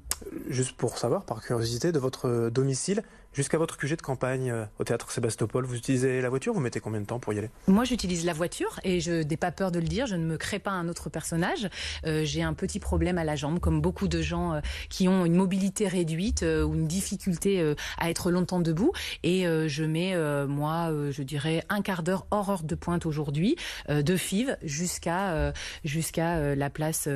Juste 0.48 0.76
pour 0.76 0.98
savoir, 0.98 1.24
par 1.24 1.42
curiosité, 1.42 1.92
de 1.92 1.98
votre 1.98 2.50
domicile, 2.50 3.02
Jusqu'à 3.34 3.58
votre 3.58 3.76
QG 3.76 3.96
de 3.96 4.02
campagne 4.02 4.50
euh, 4.52 4.64
au 4.78 4.84
théâtre 4.84 5.10
Sébastopol, 5.10 5.64
vous 5.64 5.74
utilisez 5.74 6.20
la 6.20 6.28
voiture 6.28 6.54
Vous 6.54 6.60
mettez 6.60 6.78
combien 6.78 7.00
de 7.00 7.06
temps 7.06 7.18
pour 7.18 7.32
y 7.32 7.38
aller? 7.38 7.50
Moi, 7.66 7.82
j'utilise 7.82 8.24
la 8.24 8.32
voiture 8.32 8.78
et 8.84 9.00
je 9.00 9.24
n'ai 9.24 9.36
pas 9.36 9.50
peur 9.50 9.72
de 9.72 9.80
le 9.80 9.88
dire. 9.88 10.06
Je 10.06 10.14
ne 10.14 10.24
me 10.24 10.36
crée 10.36 10.60
pas 10.60 10.70
un 10.70 10.88
autre 10.88 11.10
personnage. 11.10 11.68
Euh, 12.06 12.24
j'ai 12.24 12.44
un 12.44 12.54
petit 12.54 12.78
problème 12.78 13.18
à 13.18 13.24
la 13.24 13.34
jambe, 13.34 13.58
comme 13.58 13.80
beaucoup 13.80 14.06
de 14.06 14.22
gens 14.22 14.54
euh, 14.54 14.60
qui 14.88 15.08
ont 15.08 15.24
une 15.26 15.34
mobilité 15.34 15.88
réduite 15.88 16.42
ou 16.42 16.74
une 16.74 16.86
difficulté 16.86 17.74
à 17.98 18.10
être 18.10 18.30
longtemps 18.30 18.60
debout. 18.60 18.92
Et 19.22 19.44
je 19.44 19.84
mets, 19.84 20.16
moi, 20.46 20.92
je 21.10 21.22
dirais 21.22 21.64
un 21.68 21.82
quart 21.82 22.02
d'heure 22.02 22.26
hors 22.30 22.50
heure 22.50 22.62
de 22.62 22.74
pointe 22.74 23.06
aujourd'hui, 23.06 23.56
de 23.88 24.16
Fives 24.16 24.56
jusqu'à 24.62 25.52
jusqu'à 25.84 26.54
la 26.54 26.70
place, 26.70 27.08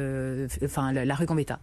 enfin 0.62 0.92
la, 0.92 1.04
la 1.04 1.14
rue 1.14 1.26
Gambetta. 1.26 1.60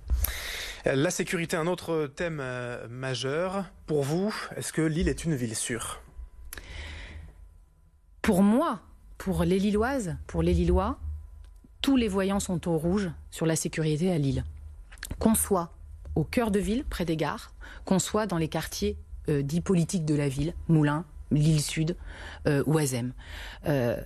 La 0.85 1.09
sécurité, 1.09 1.34
un 1.53 1.67
autre 1.67 2.07
thème 2.07 2.41
majeur. 2.89 3.65
Pour 3.87 4.03
vous, 4.03 4.33
est-ce 4.55 4.71
que 4.73 4.81
Lille 4.81 5.09
est 5.09 5.25
une 5.25 5.35
ville 5.35 5.55
sûre? 5.55 6.01
Pour 8.21 8.41
moi, 8.41 8.79
pour 9.17 9.43
les 9.43 9.59
Lilloises, 9.59 10.15
pour 10.27 10.41
les 10.41 10.53
Lillois, 10.53 10.97
tous 11.81 11.97
les 11.97 12.07
voyants 12.07 12.39
sont 12.39 12.67
au 12.67 12.77
rouge 12.77 13.11
sur 13.31 13.45
la 13.45 13.55
sécurité 13.55 14.11
à 14.11 14.17
Lille. 14.17 14.43
Qu'on 15.19 15.35
soit 15.35 15.71
au 16.15 16.23
cœur 16.23 16.51
de 16.51 16.59
ville, 16.59 16.83
près 16.85 17.05
des 17.05 17.17
gares, 17.17 17.53
qu'on 17.83 17.99
soit 17.99 18.25
dans 18.25 18.37
les 18.37 18.47
quartiers 18.47 18.97
euh, 19.29 19.41
dits 19.41 19.61
politiques 19.61 20.05
de 20.05 20.15
la 20.15 20.29
ville, 20.29 20.53
Moulins, 20.67 21.05
Lille 21.31 21.61
Sud 21.61 21.97
euh, 22.47 22.63
ou 22.65 22.77
Azem. 22.77 23.13
Euh, 23.67 24.01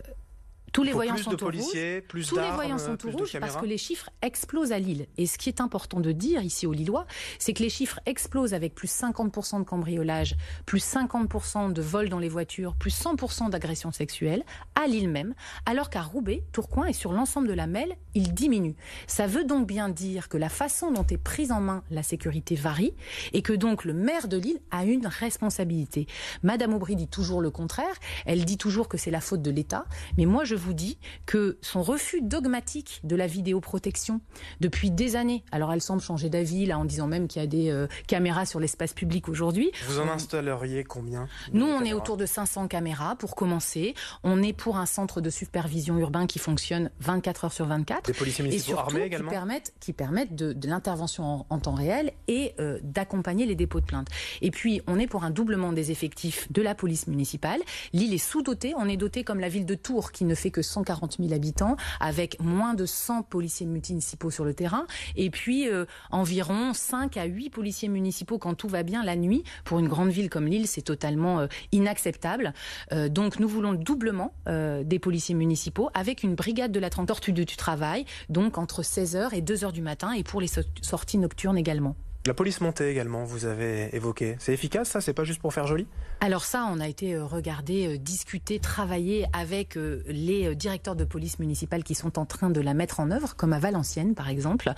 tous 0.74 0.84
les 0.84 0.92
voyants 0.92 1.18
sont 1.18 1.44
au 1.44 1.48
rouge. 1.48 1.78
Tous 2.08 2.38
les 2.38 2.52
voyants 2.52 2.78
sont 2.78 2.98
au 3.06 3.12
rouge 3.12 3.38
parce 3.40 3.58
que 3.58 3.66
les 3.66 3.78
chiffres 3.78 4.10
explosent 4.22 4.72
à 4.72 4.80
Lille. 4.80 5.08
Et 5.18 5.26
ce 5.26 5.38
qui 5.38 5.50
est 5.50 5.62
important 5.62 6.00
de 6.00 6.12
dire 6.12 6.42
ici 6.42 6.68
au 6.68 6.74
Lillois, 6.74 7.06
c'est 7.38 7.54
que 7.54 7.64
les 7.64 7.70
chiffres 7.70 8.00
explosent 8.06 8.54
avec 8.54 8.76
plus 8.76 8.90
50% 8.92 9.60
de 9.60 9.64
cambriolage, 9.64 10.36
plus 10.66 10.84
50% 10.84 11.74
de 11.74 11.82
vols 11.82 12.10
dans 12.10 12.20
les 12.20 12.30
voitures, 12.30 12.76
plus 12.76 12.96
100% 12.98 13.50
d'agressions 13.50 13.92
sexuelles 13.92 14.44
à 14.76 14.88
Lille 14.88 15.10
même, 15.10 15.34
alors 15.66 15.90
qu'à 15.90 16.02
Roubaix, 16.02 16.44
Tourcoing 16.52 16.86
et 16.86 16.94
sur 16.94 17.12
l'ensemble 17.14 17.48
de 17.48 17.54
la 17.54 17.68
Melle, 17.68 17.96
ils 18.14 18.34
diminuent. 18.34 18.76
Ça 19.08 19.28
veut 19.28 19.44
donc 19.44 19.68
bien 19.68 19.90
dire 19.90 20.30
que 20.30 20.38
la 20.38 20.50
façon 20.50 20.92
dont 20.92 21.06
est 21.06 21.18
prise 21.18 21.52
en 21.52 21.62
main 21.62 21.84
la 21.92 22.04
sécurité 22.04 22.56
varie 22.56 22.94
et 23.34 23.42
que 23.42 23.54
donc 23.54 23.86
le 23.86 23.94
maire 23.94 24.28
de 24.28 24.38
Lille 24.38 24.60
a 24.72 24.86
une 24.86 25.08
responsabilité. 25.08 26.08
Madame 26.44 26.74
Aubry 26.74 26.96
dit 26.96 27.08
toujours 27.08 27.42
le 27.42 27.52
contraire. 27.52 27.96
Elle 28.26 28.46
dit 28.46 28.58
toujours 28.58 28.88
que 28.88 28.98
c'est 28.98 29.12
la 29.12 29.22
faute 29.22 29.42
de 29.42 29.52
l'État. 29.52 29.86
Mais 30.18 30.26
moi, 30.26 30.44
je 30.44 30.56
vous 30.60 30.74
dit 30.74 30.98
que 31.26 31.58
son 31.62 31.82
refus 31.82 32.22
dogmatique 32.22 33.02
de 33.04 33.16
la 33.16 33.28
vidéoprotection 33.28 34.22
depuis 34.60 34.92
des 34.92 35.16
années, 35.16 35.44
alors 35.52 35.74
elle 35.74 35.82
semble 35.82 36.02
changer 36.02 36.30
d'avis 36.30 36.66
là 36.66 36.78
en 36.78 36.86
disant 36.86 37.08
même 37.08 37.28
qu'il 37.28 37.42
y 37.42 37.46
a 37.46 37.48
des 37.48 37.70
euh, 37.70 37.88
caméras 38.08 38.46
sur 38.46 38.60
l'espace 38.60 38.94
public 38.94 39.30
aujourd'hui. 39.30 39.72
Vous 39.88 40.00
en 40.00 40.08
installeriez 40.08 40.84
combien 40.84 41.28
Nous, 41.54 41.66
on 41.66 41.84
est 41.84 41.94
autour 41.94 42.18
de 42.18 42.26
500 42.26 42.68
caméras 42.68 43.16
pour 43.16 43.36
commencer. 43.36 43.96
On 44.24 44.44
est 44.44 44.54
pour 44.54 44.78
un 44.78 44.86
centre 44.86 45.22
de 45.22 45.30
supervision 45.30 45.98
urbain 45.98 46.28
qui 46.28 46.40
fonctionne 46.40 46.92
24 47.00 47.46
heures 47.46 47.54
sur 47.54 47.66
24. 47.66 48.06
Des 48.06 48.14
policiers 48.14 48.44
municipaux 48.44 48.78
armés 48.78 49.04
également 49.04 49.30
qui 49.30 49.36
permettent, 49.36 49.74
qui 49.80 49.94
permettent 49.94 50.36
de, 50.36 50.56
l'intervention 50.68 51.46
en, 51.50 51.60
temps 51.60 51.74
réel 51.74 52.12
et 52.28 52.54
euh, 52.60 52.80
d'accompagner 52.84 53.46
les 53.46 53.56
dépôts 53.56 53.80
de 53.80 53.86
plainte. 53.86 54.08
Et 54.42 54.52
puis, 54.52 54.82
on 54.88 55.00
est 55.00 55.08
pour 55.08 55.24
un 55.24 55.32
doublement 55.32 55.74
des 55.74 55.92
effectifs 55.92 56.52
de 56.52 56.62
la 56.62 56.76
police 56.76 57.08
municipale. 57.08 57.62
L'île 57.94 58.14
est 58.14 58.18
sous-dotée. 58.18 58.74
On 58.78 58.88
est 58.88 58.98
doté 58.98 59.24
comme 59.24 59.40
la 59.40 59.50
ville 59.50 59.66
de 59.66 59.76
Tours 59.76 60.12
qui 60.12 60.26
ne 60.26 60.36
fait 60.36 60.49
que 60.52 60.62
140 60.62 61.18
000 61.20 61.34
habitants, 61.34 61.76
avec 62.00 62.42
moins 62.42 62.74
de 62.74 62.86
100 62.86 63.24
policiers 63.24 63.66
municipaux 63.66 64.32
sur 64.32 64.46
le 64.46 64.54
terrain, 64.54 64.86
et 65.16 65.30
puis 65.30 65.70
euh, 65.70 65.86
environ 66.12 66.74
5 66.74 67.18
à 67.18 67.26
8 67.26 67.50
policiers 67.50 67.90
municipaux 67.90 68.38
quand 68.38 68.56
tout 68.56 68.68
va 68.68 68.84
bien 68.84 69.04
la 69.04 69.16
nuit. 69.16 69.44
Pour 69.64 69.80
une 69.80 69.88
grande 69.88 70.10
ville 70.10 70.30
comme 70.30 70.48
Lille, 70.48 70.68
c'est 70.68 70.82
totalement 70.82 71.40
euh, 71.40 71.48
inacceptable. 71.72 72.54
Euh, 72.92 73.10
donc 73.10 73.40
nous 73.40 73.48
voulons 73.48 73.72
le 73.72 73.78
doublement 73.78 74.34
des 74.46 75.00
policiers 75.00 75.36
municipaux 75.36 75.90
avec 75.94 76.24
une 76.24 76.36
brigade 76.36 76.72
de 76.72 76.80
la 76.80 76.90
tortue 76.90 77.34
du 77.34 77.46
travail, 77.46 78.06
donc 78.30 78.58
entre 78.58 78.82
16h 78.82 79.34
et 79.34 79.42
2h 79.42 79.72
du 79.72 79.82
matin, 79.82 80.12
et 80.12 80.24
pour 80.24 80.42
les 80.42 80.50
sorties 80.82 81.18
nocturnes 81.18 81.58
également. 81.58 81.96
La 82.26 82.34
police 82.34 82.60
montée 82.60 82.90
également, 82.90 83.24
vous 83.24 83.46
avez 83.46 83.96
évoqué. 83.96 84.36
C'est 84.40 84.54
efficace 84.54 84.90
ça? 84.90 85.00
C'est 85.00 85.14
pas 85.14 85.24
juste 85.24 85.40
pour 85.40 85.54
faire 85.54 85.66
joli? 85.66 85.88
Alors 86.20 86.44
ça, 86.44 86.68
on 86.70 86.82
a 86.82 86.88
été 86.90 87.16
euh, 87.16 87.24
regardé, 87.24 87.96
euh, 87.96 87.98
discuté, 87.98 88.60
travaillé 88.60 89.26
avec 89.32 89.78
euh, 89.78 90.04
les 90.06 90.54
directeurs 90.54 90.98
de 90.98 91.06
police 91.06 91.40
municipale 91.40 91.82
qui 91.82 91.96
sont 91.96 92.20
en 92.20 92.26
train 92.26 92.50
de 92.50 92.60
la 92.60 92.74
mettre 92.74 93.00
en 93.00 93.10
œuvre, 93.12 93.38
comme 93.38 93.54
à 93.54 93.60
Valenciennes 93.60 94.16
par 94.16 94.28
exemple. 94.28 94.74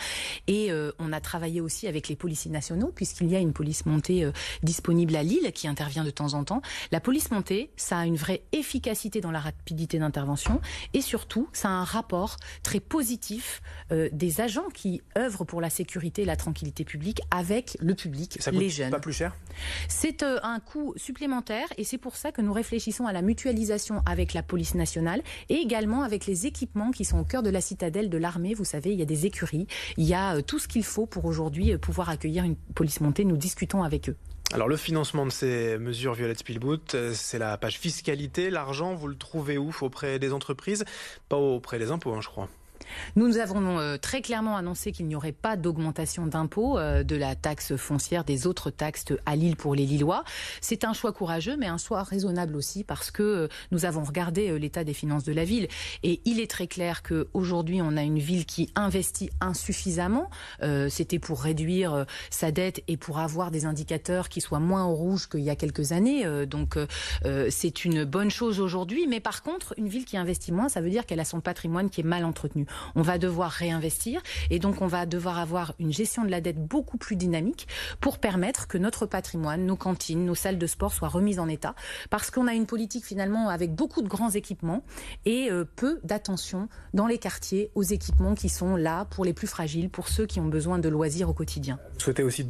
Et 0.47 0.69
on 0.99 1.11
a 1.11 1.19
travaillé 1.19 1.61
aussi 1.61 1.87
avec 1.87 2.07
les 2.09 2.15
policiers 2.15 2.51
nationaux, 2.51 2.91
puisqu'il 2.93 3.27
y 3.27 3.35
a 3.35 3.39
une 3.39 3.53
police 3.53 3.85
montée 3.85 4.29
disponible 4.61 5.15
à 5.15 5.23
Lille 5.23 5.51
qui 5.53 5.67
intervient 5.67 6.03
de 6.03 6.11
temps 6.11 6.33
en 6.33 6.43
temps. 6.43 6.61
La 6.91 6.99
police 6.99 7.31
montée, 7.31 7.71
ça 7.75 7.99
a 7.99 8.05
une 8.05 8.15
vraie 8.15 8.43
efficacité 8.51 9.19
dans 9.19 9.31
la 9.31 9.39
rapidité 9.39 9.97
d'intervention 9.97 10.61
et 10.93 11.01
surtout, 11.01 11.49
ça 11.53 11.69
a 11.69 11.71
un 11.71 11.83
rapport 11.83 12.37
très 12.63 12.79
positif 12.79 13.61
des 13.89 14.41
agents 14.41 14.69
qui 14.73 15.01
œuvrent 15.17 15.45
pour 15.45 15.61
la 15.61 15.69
sécurité 15.69 16.21
et 16.21 16.25
la 16.25 16.35
tranquillité 16.35 16.83
publique 16.83 17.21
avec 17.31 17.77
le 17.79 17.95
public, 17.95 18.37
ça 18.39 18.51
les 18.51 18.69
jeunes. 18.69 18.91
Pas 18.91 18.99
plus 18.99 19.13
cher? 19.13 19.35
C'est 19.87 20.21
euh, 20.21 20.39
un 20.43 20.59
coût 20.59 20.93
supplémentaire 20.97 21.67
et 21.77 21.83
c'est 21.83 21.97
pour 21.97 22.15
ça 22.17 22.31
que 22.31 22.41
nous 22.41 22.53
réfléchissons 22.53 23.07
à 23.07 23.13
la 23.13 23.21
mutualisation 23.21 24.01
avec 24.05 24.33
la 24.33 24.43
police 24.43 24.75
nationale 24.75 25.23
et 25.49 25.55
également 25.55 26.03
avec 26.03 26.25
les 26.25 26.45
équipements 26.45 26.91
qui 26.91 27.05
sont 27.05 27.19
au 27.19 27.23
cœur 27.23 27.41
de 27.41 27.49
la 27.49 27.61
citadelle 27.61 28.09
de 28.09 28.17
l'armée. 28.17 28.53
Vous 28.53 28.65
savez, 28.65 28.91
il 28.91 28.99
y 28.99 29.01
a 29.01 29.05
des 29.05 29.25
écuries, 29.25 29.67
il 29.97 30.05
y 30.05 30.13
a 30.13 30.35
euh, 30.35 30.41
tout 30.41 30.59
ce 30.59 30.67
qu'il 30.67 30.83
faut 30.83 31.05
pour 31.05 31.25
aujourd'hui 31.25 31.73
euh, 31.73 31.77
pouvoir 31.77 32.09
accueillir 32.09 32.43
une 32.43 32.55
police 32.55 33.01
montée. 33.01 33.23
Nous 33.23 33.37
discutons 33.37 33.83
avec 33.83 34.09
eux. 34.09 34.17
Alors 34.53 34.67
le 34.67 34.75
financement 34.75 35.25
de 35.25 35.31
ces 35.31 35.77
mesures 35.77 36.13
Violette 36.13 36.39
Spielboot, 36.39 37.13
c'est 37.13 37.39
la 37.39 37.57
page 37.57 37.79
fiscalité. 37.79 38.49
L'argent, 38.49 38.93
vous 38.95 39.07
le 39.07 39.15
trouvez 39.15 39.57
où? 39.57 39.73
Auprès 39.79 40.19
des 40.19 40.33
entreprises? 40.33 40.83
Pas 41.29 41.37
auprès 41.37 41.79
des 41.79 41.89
impôts, 41.89 42.13
hein, 42.13 42.19
je 42.19 42.27
crois. 42.27 42.49
Nous 43.15 43.37
avons 43.37 43.79
euh, 43.79 43.97
très 43.97 44.21
clairement 44.21 44.57
annoncé 44.57 44.91
qu'il 44.91 45.07
n'y 45.07 45.15
aurait 45.15 45.31
pas 45.31 45.55
d'augmentation 45.55 46.27
d'impôts 46.27 46.77
euh, 46.77 47.03
de 47.03 47.15
la 47.15 47.35
taxe 47.35 47.75
foncière, 47.75 48.23
des 48.23 48.47
autres 48.47 48.69
taxes 48.69 49.05
à 49.25 49.35
Lille 49.35 49.55
pour 49.55 49.75
les 49.75 49.85
Lillois. 49.85 50.23
C'est 50.61 50.83
un 50.83 50.93
choix 50.93 51.11
courageux, 51.11 51.57
mais 51.57 51.67
un 51.67 51.77
choix 51.77 52.03
raisonnable 52.03 52.55
aussi 52.55 52.83
parce 52.83 53.11
que 53.11 53.23
euh, 53.23 53.47
nous 53.71 53.85
avons 53.85 54.03
regardé 54.03 54.57
l'état 54.59 54.83
des 54.83 54.93
finances 54.93 55.23
de 55.23 55.33
la 55.33 55.43
ville 55.43 55.67
et 56.03 56.21
il 56.25 56.39
est 56.39 56.49
très 56.49 56.67
clair 56.67 57.03
qu'aujourd'hui 57.03 57.81
on 57.81 57.97
a 57.97 58.03
une 58.03 58.19
ville 58.19 58.45
qui 58.45 58.69
investit 58.75 59.29
insuffisamment. 59.39 60.29
C'était 60.89 61.19
pour 61.19 61.41
réduire 61.41 62.05
sa 62.29 62.51
dette 62.51 62.81
et 62.87 62.97
pour 62.97 63.19
avoir 63.19 63.51
des 63.51 63.65
indicateurs 63.65 64.29
qui 64.29 64.41
soient 64.41 64.59
moins 64.59 64.85
au 64.85 64.93
rouge 64.93 65.27
qu'il 65.27 65.41
y 65.41 65.49
a 65.49 65.55
quelques 65.55 65.91
années. 65.91 66.25
donc 66.45 66.77
c'est 67.49 67.85
une 67.85 68.03
bonne 68.03 68.31
chose 68.31 68.59
aujourd'hui, 68.59 69.07
mais 69.07 69.19
par 69.19 69.43
contre 69.43 69.73
une 69.77 69.87
ville 69.87 70.05
qui 70.05 70.17
investit 70.17 70.51
moins, 70.51 70.69
ça 70.69 70.81
veut 70.81 70.89
dire 70.89 71.05
qu'elle 71.05 71.19
a 71.19 71.25
son 71.25 71.41
patrimoine 71.41 71.89
qui 71.89 72.01
est 72.01 72.05
mal 72.05 72.25
entretenu 72.25 72.65
on 72.95 73.01
va 73.01 73.17
devoir 73.17 73.51
réinvestir 73.51 74.21
et 74.49 74.59
donc 74.59 74.81
on 74.81 74.87
va 74.87 75.05
devoir 75.05 75.39
avoir 75.39 75.73
une 75.79 75.93
gestion 75.93 76.23
de 76.23 76.31
la 76.31 76.41
dette 76.41 76.63
beaucoup 76.65 76.97
plus 76.97 77.15
dynamique 77.15 77.67
pour 77.99 78.19
permettre 78.19 78.67
que 78.67 78.77
notre 78.77 79.05
patrimoine, 79.05 79.65
nos 79.65 79.75
cantines, 79.75 80.25
nos 80.25 80.35
salles 80.35 80.57
de 80.57 80.67
sport 80.67 80.93
soient 80.93 81.07
remises 81.07 81.39
en 81.39 81.47
état 81.47 81.75
parce 82.09 82.31
qu'on 82.31 82.47
a 82.47 82.53
une 82.53 82.65
politique 82.65 83.05
finalement 83.05 83.49
avec 83.49 83.73
beaucoup 83.73 84.01
de 84.01 84.07
grands 84.07 84.31
équipements 84.31 84.83
et 85.25 85.49
euh, 85.51 85.65
peu 85.75 85.99
d'attention 86.03 86.69
dans 86.93 87.07
les 87.07 87.17
quartiers 87.17 87.71
aux 87.75 87.83
équipements 87.83 88.35
qui 88.35 88.49
sont 88.49 88.75
là 88.75 89.05
pour 89.05 89.25
les 89.25 89.33
plus 89.33 89.47
fragiles, 89.47 89.89
pour 89.89 90.07
ceux 90.07 90.25
qui 90.25 90.39
ont 90.39 90.47
besoin 90.47 90.79
de 90.79 90.89
loisirs 90.89 91.29
au 91.29 91.33
quotidien. 91.33 91.79
Vous 91.93 91.99
souhaitez 91.99 92.23
aussi 92.23 92.43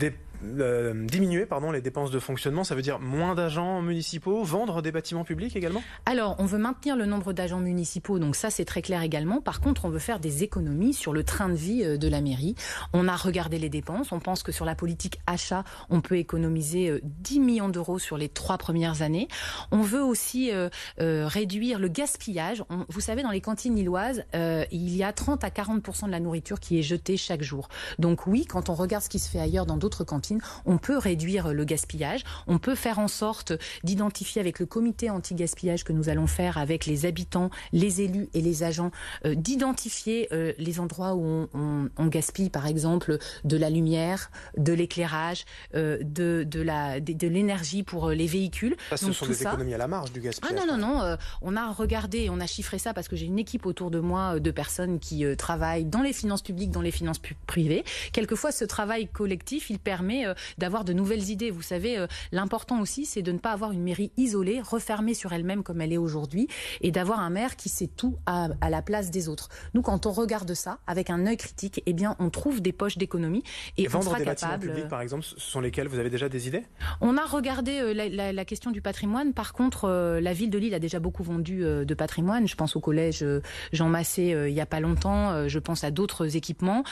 euh, 0.44 1.06
diminuer 1.06 1.46
pardon, 1.46 1.72
les 1.72 1.82
dépenses 1.82 2.12
de 2.12 2.20
fonctionnement, 2.20 2.64
ça 2.64 2.76
veut 2.76 2.82
dire 2.82 3.00
moins 3.00 3.36
d'agents 3.36 3.82
municipaux, 3.82 4.44
vendre 4.44 4.82
des 4.82 4.92
bâtiments 4.92 5.24
publics 5.24 5.56
également? 5.56 5.84
Alors, 6.06 6.36
on 6.40 6.46
veut 6.46 6.58
maintenir 6.58 6.96
le 6.96 7.06
nombre 7.06 7.34
d'agents 7.34 7.60
municipaux, 7.60 8.20
donc 8.20 8.36
ça 8.36 8.50
c'est 8.50 8.66
très 8.66 8.82
clair 8.82 9.02
également. 9.02 9.42
Par 9.42 9.62
contre, 9.62 9.86
on 9.86 9.90
veut 9.90 10.00
faire 10.00 10.20
des 10.20 10.44
économies 10.44 10.94
sur 10.94 11.14
le 11.14 11.24
train 11.24 11.50
de 11.50 11.56
vie 11.56 11.84
euh, 11.84 11.98
de 11.98 12.08
la 12.08 12.22
mairie. 12.22 12.56
On 12.94 13.08
a 13.08 13.16
regardé 13.16 13.60
les 13.60 13.70
dépenses, 13.70 14.12
on 14.12 14.20
pense 14.20 14.44
que 14.44 14.52
sur 14.52 14.66
la 14.66 14.76
politique 14.76 15.20
achat, 15.28 15.64
on 15.90 16.02
peut 16.02 16.18
économiser 16.18 17.00
10 17.04 17.38
euh, 17.38 17.42
millions 17.42 17.70
d'euros 17.70 18.00
sur 18.00 18.18
les 18.18 18.30
trois 18.30 18.58
premières 18.58 19.02
années. 19.02 19.28
On 19.72 19.82
veut 19.82 20.04
aussi 20.04 20.52
réduire 20.98 21.80
le 21.80 21.88
gaspillage. 21.88 22.64
vous 22.90 23.02
savez, 23.02 23.24
dans 23.24 23.32
les 23.32 23.42
cantines 23.42 23.76
lilloises, 23.76 24.24
il 24.34 24.96
y 24.96 25.04
a 25.04 25.14
30 25.14 25.44
à 25.44 25.50
40 25.50 25.82
de 26.06 26.12
la 26.12 26.20
nourriture 26.20 26.60
qui 26.60 26.80
est 26.80 26.82
jetée 26.82 27.18
chaque 27.18 27.42
jour. 27.42 27.70
Donc 28.00 28.28
oui, 28.28 28.46
quand 28.46 28.70
on 28.70 28.74
regarde 28.74 29.04
ce 29.04 29.10
qui 29.10 29.20
se 29.20 29.30
fait 29.30 29.40
ailleurs 29.40 29.66
dans 29.66 29.78
d'autres 29.78 30.04
cantines, 30.04 30.31
on 30.66 30.78
peut 30.78 30.98
réduire 30.98 31.54
le 31.54 31.66
gaspillage, 31.66 32.24
on 32.48 32.60
peut 32.60 32.76
faire 32.76 33.00
en 33.00 33.08
sorte 33.08 33.54
d'identifier 33.84 34.42
avec 34.42 34.60
le 34.60 34.66
comité 34.66 35.10
anti-gaspillage 35.10 35.84
que 35.84 35.94
nous 35.94 36.10
allons 36.10 36.28
faire 36.28 36.58
avec 36.58 36.86
les 36.86 37.06
habitants, 37.06 37.50
les 37.72 38.02
élus 38.02 38.30
et 38.34 38.42
les 38.42 38.64
agents, 38.64 38.92
euh, 39.26 39.36
d'identifier 39.36 40.28
euh, 40.32 40.54
les 40.58 40.80
endroits 40.80 41.16
où 41.16 41.48
on, 41.54 42.08
gaspille, 42.08 42.50
par 42.50 42.68
exemple, 42.68 43.18
de 43.46 43.58
la 43.58 43.70
lumière, 43.70 44.32
de 44.58 44.74
l'éclairage, 44.74 45.46
euh, 45.76 45.98
de, 46.02 46.44
de 46.44 47.28
l'énergie 47.28 47.84
pour 47.84 48.10
les 48.10 48.28
véhicules. 48.28 48.76
ce 48.96 49.12
sont 49.12 49.26
des 49.26 49.42
économies 49.42 49.74
à 49.74 49.78
la 49.78 49.88
marge 49.88 50.12
du 50.12 50.20
gaspillage. 50.20 50.58
Ah 50.58 50.66
non, 50.66 50.78
non, 50.78 51.00
non. 51.00 51.18
on 51.42 51.56
a 51.56 51.72
regardé, 51.72 52.30
on 52.30 52.40
a 52.40 52.48
chiffré 52.48 52.80
ça 52.80 52.94
parce 52.94 53.08
que 53.08 53.16
j'ai 53.16 53.26
une 53.26 53.40
équipe 53.40 53.66
autour 53.66 53.92
de 53.92 54.00
moi 54.00 54.40
de 54.40 54.52
personnes 54.52 55.00
qui 55.00 55.24
travaillent 55.38 55.86
dans 55.86 56.02
les 56.02 56.14
finances 56.14 56.42
publiques, 56.42 56.72
dans 56.72 56.82
les 56.82 56.92
finances 56.92 57.22
privées. 57.48 57.84
Quelquefois, 58.12 58.52
ce 58.52 58.66
travail 58.66 59.08
collectif, 59.08 59.70
il 59.70 59.80
permet 59.80 60.21
euh, 60.26 60.34
d'avoir 60.58 60.86
de 60.86 60.94
nouvelles 60.94 61.30
idées. 61.30 61.52
Vous 61.52 61.62
savez, 61.62 61.98
euh, 61.98 62.08
l'important 62.32 62.82
aussi, 62.82 63.06
c'est 63.06 63.22
de 63.22 63.32
ne 63.32 63.38
pas 63.38 63.52
avoir 63.52 63.72
une 63.72 63.84
mairie 63.84 64.12
isolée, 64.18 64.62
refermée 64.62 65.14
sur 65.14 65.34
elle-même 65.34 65.64
comme 65.64 65.82
elle 65.82 65.94
est 65.94 65.98
aujourd'hui, 65.98 66.48
et 66.82 66.92
d'avoir 66.92 67.20
un 67.20 67.30
maire 67.30 67.56
qui 67.56 67.70
sait 67.70 67.88
tout 67.88 68.18
à, 68.26 68.50
la 68.70 68.82
place 68.82 69.12
des 69.12 69.28
autres. 69.28 69.50
Nous, 69.74 69.82
quand 69.82 70.06
on 70.06 70.12
regarde 70.12 70.54
ça 70.54 70.80
avec 70.88 71.10
un 71.10 71.26
œil 71.26 71.38
critique, 71.38 71.82
eh 71.86 71.94
bien, 71.94 72.16
on 72.20 72.30
trouve 72.30 72.62
des 72.62 72.72
poches 72.72 72.98
d'économie 72.98 73.44
et, 73.78 73.88
on 73.94 74.02
sera 74.02 74.20
des 74.20 74.26
capable. 74.26 74.68
Publics, 74.68 74.88
par 74.88 75.02
exemple, 75.02 75.24
ce 75.24 75.36
sont 75.38 75.60
lesquels? 75.60 75.88
Vous 75.88 76.00
avez 76.00 76.10
déjà 76.10 76.30
des 76.30 76.48
idées? 76.48 76.64
On 77.02 77.18
a 77.18 77.26
regardé 77.26 77.80
euh, 77.80 77.94
la, 77.94 78.46
question 78.46 78.72
du 78.72 78.82
patrimoine. 78.82 79.34
Par 79.34 79.54
contre, 79.54 79.90
la 80.22 80.34
ville 80.34 80.50
de 80.50 80.58
Lille 80.58 80.74
a 80.74 80.80
déjà 80.80 81.00
beaucoup 81.00 81.24
vendu 81.24 81.62
de 81.62 81.94
patrimoine. 81.94 82.48
Je 82.48 82.56
pense 82.56 82.76
au 82.76 82.80
collège 82.80 83.26
Jean 83.72 83.88
Massé 83.88 84.36
il 84.48 84.54
n'y 84.54 84.62
a 84.62 84.66
pas 84.66 84.80
longtemps. 84.80 85.48
je 85.48 85.60
pense 85.60 85.84
à 85.84 85.92
d'autres 85.92 86.36
équipements 86.36 86.84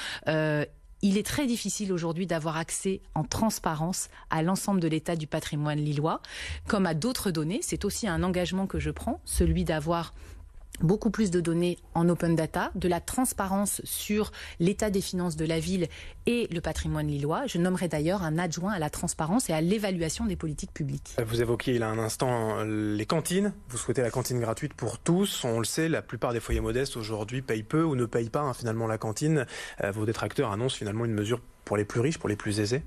il 1.02 1.18
est 1.18 1.26
très 1.26 1.48
difficile 1.48 1.94
aujourd'hui 1.94 2.28
d'avoir 2.28 2.58
accès 2.58 3.02
en 3.16 3.24
transparence 3.24 4.10
à 4.30 4.42
l'ensemble 4.42 4.80
de 4.80 4.88
l'état 4.88 5.16
du 5.16 5.28
patrimoine 5.28 5.80
lillois, 5.80 6.22
comme 6.68 6.86
à 6.86 6.94
d'autres 6.94 7.32
données. 7.32 7.60
C'est 7.62 7.86
aussi 7.86 8.08
un 8.08 8.24
engagement 8.24 8.68
que 8.68 8.80
je 8.80 8.92
prends, 8.92 9.22
celui 9.26 9.64
d'avoir 9.64 10.14
beaucoup 10.82 11.10
plus 11.10 11.32
de 11.32 11.42
données 11.42 11.78
en 11.94 12.08
open 12.10 12.36
data, 12.36 12.72
de 12.76 12.88
la 12.88 13.02
transparence 13.02 13.82
sur 13.84 14.32
l'état 14.60 14.90
des 14.90 15.02
finances 15.02 15.36
de 15.36 15.46
la 15.46 15.60
ville 15.60 15.88
et 16.26 16.48
le 16.52 16.62
patrimoine 16.62 17.08
lillois. 17.08 17.48
Je 17.48 17.58
nommerai 17.58 17.88
d'ailleurs 17.88 18.24
un 18.24 18.38
adjoint 18.38 18.74
à 18.74 18.80
la 18.80 18.90
transparence 18.90 19.50
et 19.50 19.54
à 19.54 19.62
l'évaluation 19.62 20.26
des 20.26 20.36
politiques 20.36 20.74
publiques. 20.74 21.16
Vous 21.26 21.42
évoquiez 21.42 21.74
il 21.76 21.80
y 21.80 21.84
a 21.84 21.90
un 21.90 22.00
instant 22.00 22.64
les 22.64 23.06
cantines. 23.06 23.54
Vous 23.70 23.78
souhaitez 23.78 24.02
la 24.02 24.12
cantine 24.12 24.40
gratuite 24.40 24.74
pour 24.74 25.00
tous. 25.00 25.44
On 25.44 25.60
le 25.60 25.66
sait, 25.66 25.90
la 25.90 26.02
plupart 26.02 26.34
des 26.34 26.40
foyers 26.40 26.62
modestes 26.62 26.98
aujourd'hui 26.98 27.42
payent 27.42 27.64
peu 27.64 27.84
ou 27.84 27.96
ne 27.96 28.06
payent 28.06 28.30
pas 28.30 28.42
hein, 28.42 28.54
finalement 28.54 28.88
la 28.88 28.98
cantine. 28.98 29.46
Euh, 29.84 29.92
vos 29.92 30.06
détracteurs 30.06 30.52
annoncent 30.52 30.78
finalement 30.78 31.06
une 31.06 31.14
mesure 31.14 31.42
pour 31.66 31.78
les 31.78 31.86
plus 31.86 32.00
riches, 32.00 32.18
pour 32.18 32.30
les 32.30 32.36
plus 32.36 32.60
aisés 32.60 32.84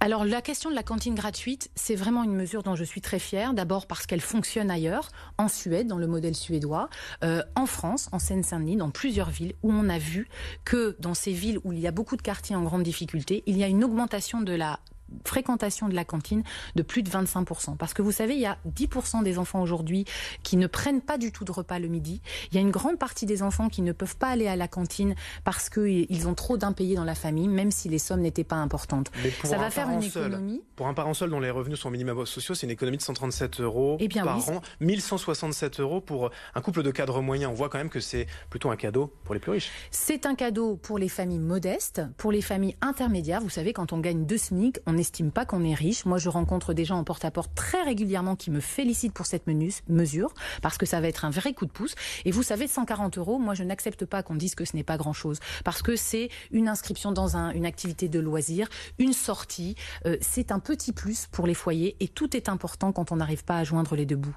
alors 0.00 0.24
la 0.24 0.42
question 0.42 0.70
de 0.70 0.74
la 0.76 0.84
cantine 0.84 1.14
gratuite, 1.14 1.70
c'est 1.74 1.96
vraiment 1.96 2.22
une 2.22 2.34
mesure 2.34 2.62
dont 2.62 2.76
je 2.76 2.84
suis 2.84 3.00
très 3.00 3.18
fière. 3.18 3.52
D'abord 3.52 3.86
parce 3.86 4.06
qu'elle 4.06 4.20
fonctionne 4.20 4.70
ailleurs, 4.70 5.08
en 5.38 5.48
Suède, 5.48 5.88
dans 5.88 5.98
le 5.98 6.06
modèle 6.06 6.36
suédois, 6.36 6.88
euh, 7.24 7.42
en 7.56 7.66
France, 7.66 8.08
en 8.12 8.18
Seine-Saint-Denis, 8.18 8.76
dans 8.76 8.90
plusieurs 8.90 9.30
villes, 9.30 9.54
où 9.62 9.72
on 9.72 9.88
a 9.88 9.98
vu 9.98 10.28
que 10.64 10.96
dans 11.00 11.14
ces 11.14 11.32
villes 11.32 11.58
où 11.64 11.72
il 11.72 11.80
y 11.80 11.86
a 11.86 11.90
beaucoup 11.90 12.16
de 12.16 12.22
quartiers 12.22 12.54
en 12.54 12.62
grande 12.62 12.84
difficulté, 12.84 13.42
il 13.46 13.58
y 13.58 13.64
a 13.64 13.66
une 13.66 13.82
augmentation 13.82 14.40
de 14.40 14.52
la 14.52 14.78
fréquentation 15.24 15.88
de 15.88 15.94
la 15.94 16.04
cantine 16.04 16.42
de 16.74 16.82
plus 16.82 17.02
de 17.02 17.10
25%. 17.10 17.76
Parce 17.76 17.94
que 17.94 18.02
vous 18.02 18.12
savez, 18.12 18.34
il 18.34 18.40
y 18.40 18.46
a 18.46 18.58
10% 18.68 19.22
des 19.22 19.38
enfants 19.38 19.62
aujourd'hui 19.62 20.04
qui 20.42 20.56
ne 20.56 20.66
prennent 20.66 21.00
pas 21.00 21.18
du 21.18 21.32
tout 21.32 21.44
de 21.44 21.52
repas 21.52 21.78
le 21.78 21.88
midi. 21.88 22.20
Il 22.50 22.56
y 22.56 22.58
a 22.58 22.60
une 22.60 22.70
grande 22.70 22.98
partie 22.98 23.26
des 23.26 23.42
enfants 23.42 23.68
qui 23.68 23.82
ne 23.82 23.92
peuvent 23.92 24.16
pas 24.16 24.28
aller 24.28 24.48
à 24.48 24.56
la 24.56 24.68
cantine 24.68 25.14
parce 25.44 25.70
qu'ils 25.70 26.28
ont 26.28 26.34
trop 26.34 26.56
d'impayés 26.56 26.96
dans 26.96 27.04
la 27.04 27.14
famille, 27.14 27.48
même 27.48 27.70
si 27.70 27.88
les 27.88 27.98
sommes 27.98 28.20
n'étaient 28.20 28.44
pas 28.44 28.56
importantes. 28.56 29.10
Ça 29.44 29.58
va 29.58 29.70
faire 29.70 29.90
une 29.90 30.02
économie. 30.02 30.62
pour 30.76 30.88
un 30.88 30.94
parent 30.94 31.14
seul 31.14 31.30
dont 31.30 31.40
les 31.40 31.50
revenus 31.50 31.78
sont 31.78 31.90
minimum 31.90 32.26
sociaux, 32.26 32.54
c'est 32.54 32.66
une 32.66 32.72
économie 32.72 32.96
de 32.96 33.02
137 33.02 33.60
euros 33.60 33.96
eh 34.00 34.08
par 34.08 34.48
an, 34.48 34.60
1167 34.80 35.80
euros 35.80 36.00
pour 36.00 36.30
un 36.54 36.60
couple 36.60 36.82
de 36.82 36.90
cadres 36.90 37.20
moyens. 37.22 37.50
On 37.52 37.54
voit 37.54 37.68
quand 37.68 37.78
même 37.78 37.90
que 37.90 38.00
c'est 38.00 38.26
plutôt 38.50 38.70
un 38.70 38.76
cadeau 38.76 39.12
pour 39.24 39.34
les 39.34 39.40
plus 39.40 39.52
riches. 39.52 39.70
C'est 39.90 40.26
un 40.26 40.34
cadeau 40.34 40.76
pour 40.76 40.98
les 40.98 41.08
familles 41.08 41.38
modestes, 41.38 42.02
pour 42.16 42.32
les 42.32 42.42
familles 42.42 42.76
intermédiaires. 42.80 43.40
Vous 43.40 43.50
savez, 43.50 43.72
quand 43.72 43.92
on 43.92 43.98
gagne 43.98 44.26
deux 44.26 44.38
SMIC, 44.38 44.78
on 44.86 44.97
n'estime 44.98 45.30
pas 45.30 45.46
qu'on 45.46 45.64
est 45.64 45.74
riche. 45.74 46.04
Moi, 46.04 46.18
je 46.18 46.28
rencontre 46.28 46.74
des 46.74 46.84
gens 46.84 46.98
en 46.98 47.04
porte-à-porte 47.04 47.54
très 47.54 47.82
régulièrement 47.82 48.36
qui 48.36 48.50
me 48.50 48.60
félicitent 48.60 49.14
pour 49.14 49.26
cette 49.26 49.46
mesure 49.88 50.34
parce 50.60 50.76
que 50.76 50.86
ça 50.86 51.00
va 51.00 51.08
être 51.08 51.24
un 51.24 51.30
vrai 51.30 51.54
coup 51.54 51.66
de 51.66 51.70
pouce. 51.70 51.94
Et 52.24 52.30
vous 52.30 52.42
savez, 52.42 52.66
140 52.66 53.16
euros, 53.18 53.38
moi, 53.38 53.54
je 53.54 53.64
n'accepte 53.64 54.04
pas 54.04 54.22
qu'on 54.22 54.34
dise 54.34 54.54
que 54.54 54.64
ce 54.64 54.76
n'est 54.76 54.84
pas 54.84 54.96
grand-chose 54.96 55.38
parce 55.64 55.82
que 55.82 55.96
c'est 55.96 56.28
une 56.50 56.68
inscription 56.68 57.12
dans 57.12 57.36
une 57.36 57.66
activité 57.66 58.08
de 58.08 58.20
loisir, 58.20 58.68
une 58.98 59.12
sortie. 59.12 59.76
Euh, 60.04 60.16
c'est 60.20 60.52
un 60.52 60.58
petit 60.58 60.92
plus 60.92 61.26
pour 61.26 61.46
les 61.46 61.54
foyers 61.54 61.96
et 62.00 62.08
tout 62.08 62.36
est 62.36 62.48
important 62.48 62.92
quand 62.92 63.12
on 63.12 63.16
n'arrive 63.16 63.44
pas 63.44 63.58
à 63.58 63.64
joindre 63.64 63.94
les 63.96 64.06
deux 64.06 64.16
bouts. 64.16 64.36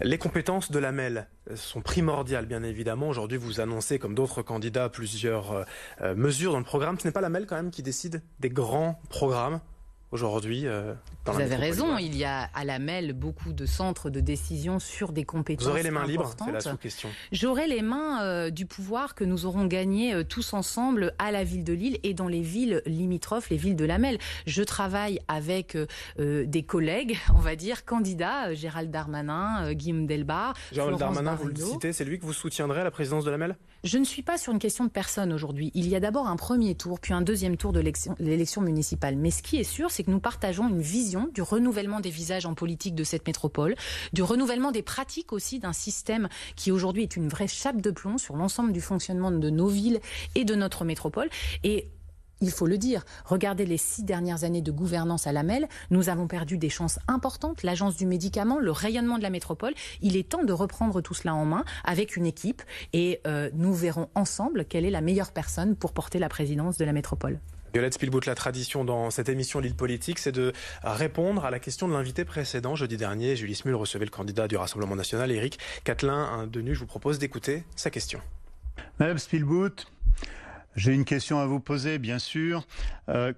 Les 0.00 0.18
compétences 0.18 0.70
de 0.70 0.78
la 0.78 0.92
MEL 0.92 1.26
sont 1.54 1.80
primordiales, 1.80 2.46
bien 2.46 2.62
évidemment. 2.62 3.08
Aujourd'hui, 3.08 3.38
vous 3.38 3.60
annoncez, 3.60 3.98
comme 3.98 4.14
d'autres 4.14 4.42
candidats, 4.42 4.88
plusieurs 4.88 5.52
euh, 5.52 5.64
euh, 6.02 6.14
mesures 6.14 6.52
dans 6.52 6.58
le 6.58 6.64
programme. 6.64 6.98
Ce 6.98 7.06
n'est 7.06 7.12
pas 7.12 7.20
la 7.20 7.30
MEL 7.30 7.46
quand 7.46 7.56
même 7.56 7.70
qui 7.70 7.82
décide 7.82 8.22
des 8.40 8.50
grands 8.50 9.00
programmes? 9.08 9.60
Aujourd'hui. 10.12 10.66
Euh, 10.66 10.94
Vous 11.26 11.40
avez 11.40 11.56
raison, 11.56 11.98
il 11.98 12.16
y 12.16 12.24
a 12.24 12.50
à 12.54 12.64
la 12.64 12.78
MEL 12.78 13.14
beaucoup 13.14 13.52
de 13.52 13.66
centres 13.66 14.10
de 14.10 14.20
décision 14.20 14.78
sur 14.78 15.12
des 15.12 15.24
compétences. 15.24 15.64
Vous 15.64 15.70
aurez 15.70 15.82
les 15.82 15.90
mains 15.90 16.06
libres, 16.06 16.34
c'est 16.38 16.52
la 16.52 16.60
sous-question. 16.60 17.08
J'aurai 17.32 17.66
les 17.66 17.82
mains 17.82 18.22
euh, 18.22 18.50
du 18.50 18.66
pouvoir 18.66 19.14
que 19.14 19.24
nous 19.24 19.46
aurons 19.46 19.64
gagné 19.64 20.14
euh, 20.14 20.22
tous 20.22 20.52
ensemble 20.52 21.14
à 21.18 21.32
la 21.32 21.44
ville 21.44 21.64
de 21.64 21.72
Lille 21.72 21.98
et 22.02 22.12
dans 22.12 22.28
les 22.28 22.42
villes 22.42 22.82
limitrophes, 22.86 23.48
les 23.50 23.56
villes 23.56 23.76
de 23.76 23.84
la 23.84 23.98
MEL. 23.98 24.18
Je 24.46 24.62
travaille 24.62 25.18
avec 25.28 25.76
des 26.18 26.62
collègues, 26.62 27.18
on 27.34 27.40
va 27.40 27.56
dire, 27.56 27.84
candidats, 27.84 28.52
Gérald 28.54 28.90
Darmanin, 28.90 29.72
Guillaume 29.72 30.06
Delbar. 30.06 30.54
Gérald 30.72 30.98
Darmanin, 30.98 31.34
vous 31.34 31.48
le 31.48 31.56
citez, 31.56 31.92
c'est 31.92 32.04
lui 32.04 32.18
que 32.18 32.26
vous 32.26 32.32
soutiendrez 32.32 32.80
à 32.80 32.84
la 32.84 32.90
présidence 32.90 33.24
de 33.24 33.30
la 33.30 33.38
MEL 33.38 33.56
Je 33.84 33.96
ne 33.98 34.04
suis 34.04 34.22
pas 34.22 34.36
sur 34.36 34.52
une 34.52 34.58
question 34.58 34.84
de 34.84 34.90
personne 34.90 35.32
aujourd'hui. 35.32 35.70
Il 35.74 35.88
y 35.88 35.96
a 35.96 36.00
d'abord 36.00 36.26
un 36.26 36.36
premier 36.36 36.74
tour, 36.74 37.00
puis 37.00 37.14
un 37.14 37.22
deuxième 37.22 37.56
tour 37.56 37.72
de 37.72 37.80
l'élection 37.80 38.60
municipale. 38.62 39.16
Mais 39.16 39.30
ce 39.30 39.42
qui 39.42 39.56
est 39.56 39.64
sûr, 39.64 39.90
c'est 39.90 40.01
que 40.04 40.10
nous 40.10 40.20
partageons 40.20 40.68
une 40.68 40.80
vision 40.80 41.28
du 41.32 41.42
renouvellement 41.42 42.00
des 42.00 42.10
visages 42.10 42.46
en 42.46 42.54
politique 42.54 42.94
de 42.94 43.04
cette 43.04 43.26
métropole, 43.26 43.74
du 44.12 44.22
renouvellement 44.22 44.70
des 44.70 44.82
pratiques 44.82 45.32
aussi 45.32 45.58
d'un 45.58 45.72
système 45.72 46.28
qui 46.56 46.70
aujourd'hui 46.70 47.02
est 47.02 47.16
une 47.16 47.28
vraie 47.28 47.48
chape 47.48 47.80
de 47.80 47.90
plomb 47.90 48.18
sur 48.18 48.36
l'ensemble 48.36 48.72
du 48.72 48.80
fonctionnement 48.80 49.30
de 49.30 49.50
nos 49.50 49.68
villes 49.68 50.00
et 50.34 50.44
de 50.44 50.54
notre 50.54 50.84
métropole. 50.84 51.28
Et 51.64 51.90
il 52.42 52.50
faut 52.50 52.66
le 52.66 52.76
dire. 52.76 53.04
Regardez 53.24 53.64
les 53.64 53.76
six 53.76 54.02
dernières 54.02 54.42
années 54.42 54.62
de 54.62 54.72
gouvernance 54.72 55.28
à 55.28 55.32
la 55.32 55.44
MEL. 55.44 55.68
Nous 55.90 56.08
avons 56.08 56.26
perdu 56.26 56.58
des 56.58 56.68
chances 56.68 56.98
importantes. 57.06 57.62
L'agence 57.62 57.96
du 57.96 58.04
médicament, 58.04 58.58
le 58.58 58.72
rayonnement 58.72 59.16
de 59.16 59.22
la 59.22 59.30
métropole. 59.30 59.74
Il 60.02 60.16
est 60.16 60.28
temps 60.28 60.42
de 60.42 60.52
reprendre 60.52 61.00
tout 61.00 61.14
cela 61.14 61.34
en 61.34 61.44
main 61.44 61.64
avec 61.84 62.16
une 62.16 62.26
équipe 62.26 62.62
et 62.92 63.20
euh, 63.26 63.48
nous 63.54 63.72
verrons 63.72 64.08
ensemble 64.16 64.64
quelle 64.64 64.84
est 64.84 64.90
la 64.90 65.00
meilleure 65.00 65.30
personne 65.30 65.76
pour 65.76 65.92
porter 65.92 66.18
la 66.18 66.28
présidence 66.28 66.76
de 66.76 66.84
la 66.84 66.92
métropole. 66.92 67.38
Violette 67.72 67.94
Spielbout, 67.94 68.20
la 68.26 68.34
tradition 68.34 68.84
dans 68.84 69.10
cette 69.10 69.30
émission 69.30 69.58
L'île 69.58 69.74
politique, 69.74 70.18
c'est 70.18 70.32
de 70.32 70.52
répondre 70.82 71.44
à 71.44 71.50
la 71.50 71.58
question 71.58 71.88
de 71.88 71.94
l'invité 71.94 72.24
précédent. 72.24 72.76
Jeudi 72.76 72.98
dernier, 72.98 73.34
Julie 73.34 73.54
Smul 73.54 73.74
recevait 73.74 74.04
le 74.04 74.10
candidat 74.10 74.46
du 74.46 74.56
Rassemblement 74.56 74.94
national, 74.94 75.32
Éric 75.32 75.58
Catelin. 75.84 76.46
Denu, 76.46 76.74
je 76.74 76.80
vous 76.80 76.86
propose 76.86 77.18
d'écouter 77.18 77.64
sa 77.74 77.90
question. 77.90 78.20
Madame 78.98 79.18
Spielbout, 79.18 79.86
j'ai 80.76 80.92
une 80.92 81.06
question 81.06 81.38
à 81.38 81.46
vous 81.46 81.60
poser, 81.60 81.98
bien 81.98 82.18
sûr. 82.18 82.66
Euh, 83.08 83.32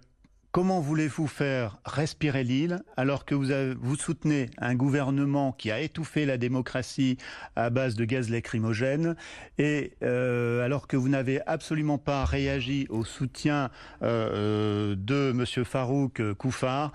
comment 0.55 0.79
voulez-vous 0.79 1.27
faire 1.27 1.79
respirer 1.85 2.45
l'île 2.45 2.79
alors 2.97 3.25
que 3.25 3.35
vous, 3.35 3.97
soutenez 3.97 4.51
un 4.59 4.77
gouvernement 4.77 5.51
qui 5.51 5.73
a 5.73 5.81
étouffé 5.81 6.27
la 6.27 6.39
démocratie 6.39 7.19
à 7.57 7.71
base 7.71 7.97
de 7.97 8.05
gaz 8.05 8.31
lacrymogène 8.31 9.17
et 9.59 9.95
euh, 10.05 10.65
alors 10.65 10.87
que 10.87 10.97
vous 10.97 11.09
n'avez 11.09 11.41
absolument 11.49 11.99
pas 11.99 12.25
réagi 12.25 12.87
au 12.89 13.05
soutien 13.05 13.69
euh, 14.03 14.95
de 14.97 15.33
M. 15.33 15.65
Farouk 15.65 16.23
Koufar 16.35 16.93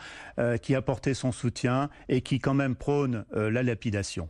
qui 0.61 0.73
a 0.73 0.81
porté 0.81 1.13
son 1.13 1.33
soutien 1.33 1.89
et 2.07 2.21
qui 2.21 2.39
quand 2.39 2.53
même 2.53 2.77
prône 2.77 3.25
la 3.33 3.61
lapidation? 3.61 4.29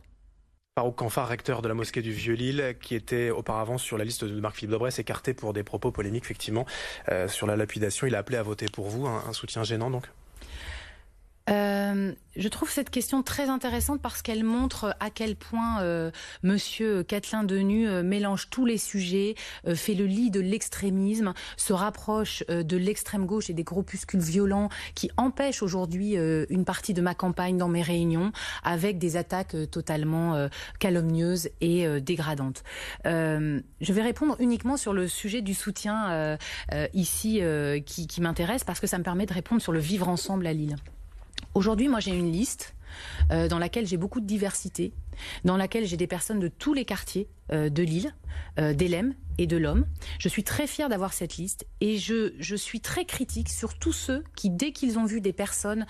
Farouk 0.78 0.94
Kanfar, 0.94 1.26
recteur 1.26 1.62
de 1.62 1.68
la 1.68 1.74
mosquée 1.74 2.00
du 2.00 2.12
Vieux-Lille, 2.12 2.76
qui 2.80 2.94
était 2.94 3.30
auparavant 3.30 3.76
sur 3.76 3.98
la 3.98 4.04
liste 4.04 4.24
de 4.24 4.40
Marc-Philippe 4.40 4.70
Dobrès, 4.70 4.96
écarté 5.00 5.34
pour 5.34 5.52
des 5.52 5.64
propos 5.64 5.90
polémiques, 5.90 6.24
effectivement, 6.24 6.64
euh, 7.08 7.26
sur 7.26 7.48
la 7.48 7.56
lapidation. 7.56 8.06
Il 8.06 8.14
a 8.14 8.18
appelé 8.18 8.38
à 8.38 8.42
voter 8.44 8.66
pour 8.72 8.88
vous, 8.88 9.06
un 9.06 9.32
soutien 9.32 9.64
gênant 9.64 9.90
donc? 9.90 10.06
Euh, 11.50 12.12
je 12.36 12.48
trouve 12.48 12.70
cette 12.70 12.90
question 12.90 13.22
très 13.22 13.48
intéressante 13.48 14.00
parce 14.00 14.22
qu'elle 14.22 14.44
montre 14.44 14.94
à 15.00 15.10
quel 15.10 15.34
point 15.34 15.82
euh, 15.82 16.10
Monsieur 16.42 17.02
Catelin 17.02 17.42
Denu 17.42 17.88
euh, 17.88 18.02
mélange 18.04 18.50
tous 18.50 18.64
les 18.64 18.78
sujets, 18.78 19.34
euh, 19.66 19.74
fait 19.74 19.94
le 19.94 20.06
lit 20.06 20.30
de 20.30 20.40
l'extrémisme, 20.40 21.34
se 21.56 21.72
rapproche 21.72 22.44
de 22.48 22.76
l'extrême 22.76 23.26
gauche 23.26 23.50
et 23.50 23.52
des 23.52 23.64
groupuscules 23.64 24.20
violents 24.20 24.68
qui 24.94 25.10
empêchent 25.16 25.62
aujourd'hui 25.62 26.14
une 26.14 26.64
partie 26.64 26.94
de 26.94 27.00
ma 27.00 27.14
campagne 27.14 27.56
dans 27.56 27.68
mes 27.68 27.82
réunions 27.82 28.32
avec 28.62 28.98
des 28.98 29.16
attaques 29.16 29.56
totalement 29.70 30.48
calomnieuses 30.78 31.48
et 31.60 32.00
dégradantes. 32.00 32.62
je 33.04 33.60
vais 33.80 34.02
répondre 34.02 34.36
uniquement 34.38 34.76
sur 34.76 34.92
le 34.92 35.08
sujet 35.08 35.42
du 35.42 35.54
soutien 35.54 36.38
ici 36.92 37.42
qui 37.84 38.20
m'intéresse 38.20 38.64
parce 38.64 38.80
que 38.80 38.86
ça 38.86 38.98
me 38.98 39.04
permet 39.04 39.26
de 39.26 39.34
répondre 39.34 39.60
sur 39.60 39.72
le 39.72 39.80
vivre 39.80 40.08
ensemble 40.08 40.46
à 40.46 40.52
Lille. 40.52 40.76
Aujourd'hui, 41.52 41.88
moi, 41.88 41.98
j'ai 41.98 42.12
une 42.12 42.30
liste 42.30 42.74
euh, 43.30 43.48
dans 43.48 43.58
laquelle 43.58 43.86
j'ai 43.86 43.96
beaucoup 43.96 44.20
de 44.20 44.26
diversité, 44.26 44.92
dans 45.44 45.56
laquelle 45.56 45.86
j'ai 45.86 45.96
des 45.96 46.06
personnes 46.06 46.40
de 46.40 46.48
tous 46.48 46.74
les 46.74 46.84
quartiers 46.84 47.28
euh, 47.52 47.68
de 47.68 47.82
l'île, 47.82 48.14
euh, 48.58 48.72
d'Elem 48.72 49.14
et 49.38 49.46
de 49.46 49.56
l'homme. 49.56 49.86
Je 50.18 50.28
suis 50.28 50.44
très 50.44 50.66
fière 50.66 50.88
d'avoir 50.88 51.12
cette 51.12 51.36
liste 51.36 51.66
et 51.80 51.98
je, 51.98 52.34
je, 52.38 52.56
suis 52.56 52.80
très 52.80 53.04
critique 53.04 53.48
sur 53.48 53.78
tous 53.78 53.92
ceux 53.92 54.22
qui, 54.36 54.50
dès 54.50 54.72
qu'ils 54.72 54.98
ont 54.98 55.06
vu 55.06 55.20
des 55.20 55.32
personnes 55.32 55.86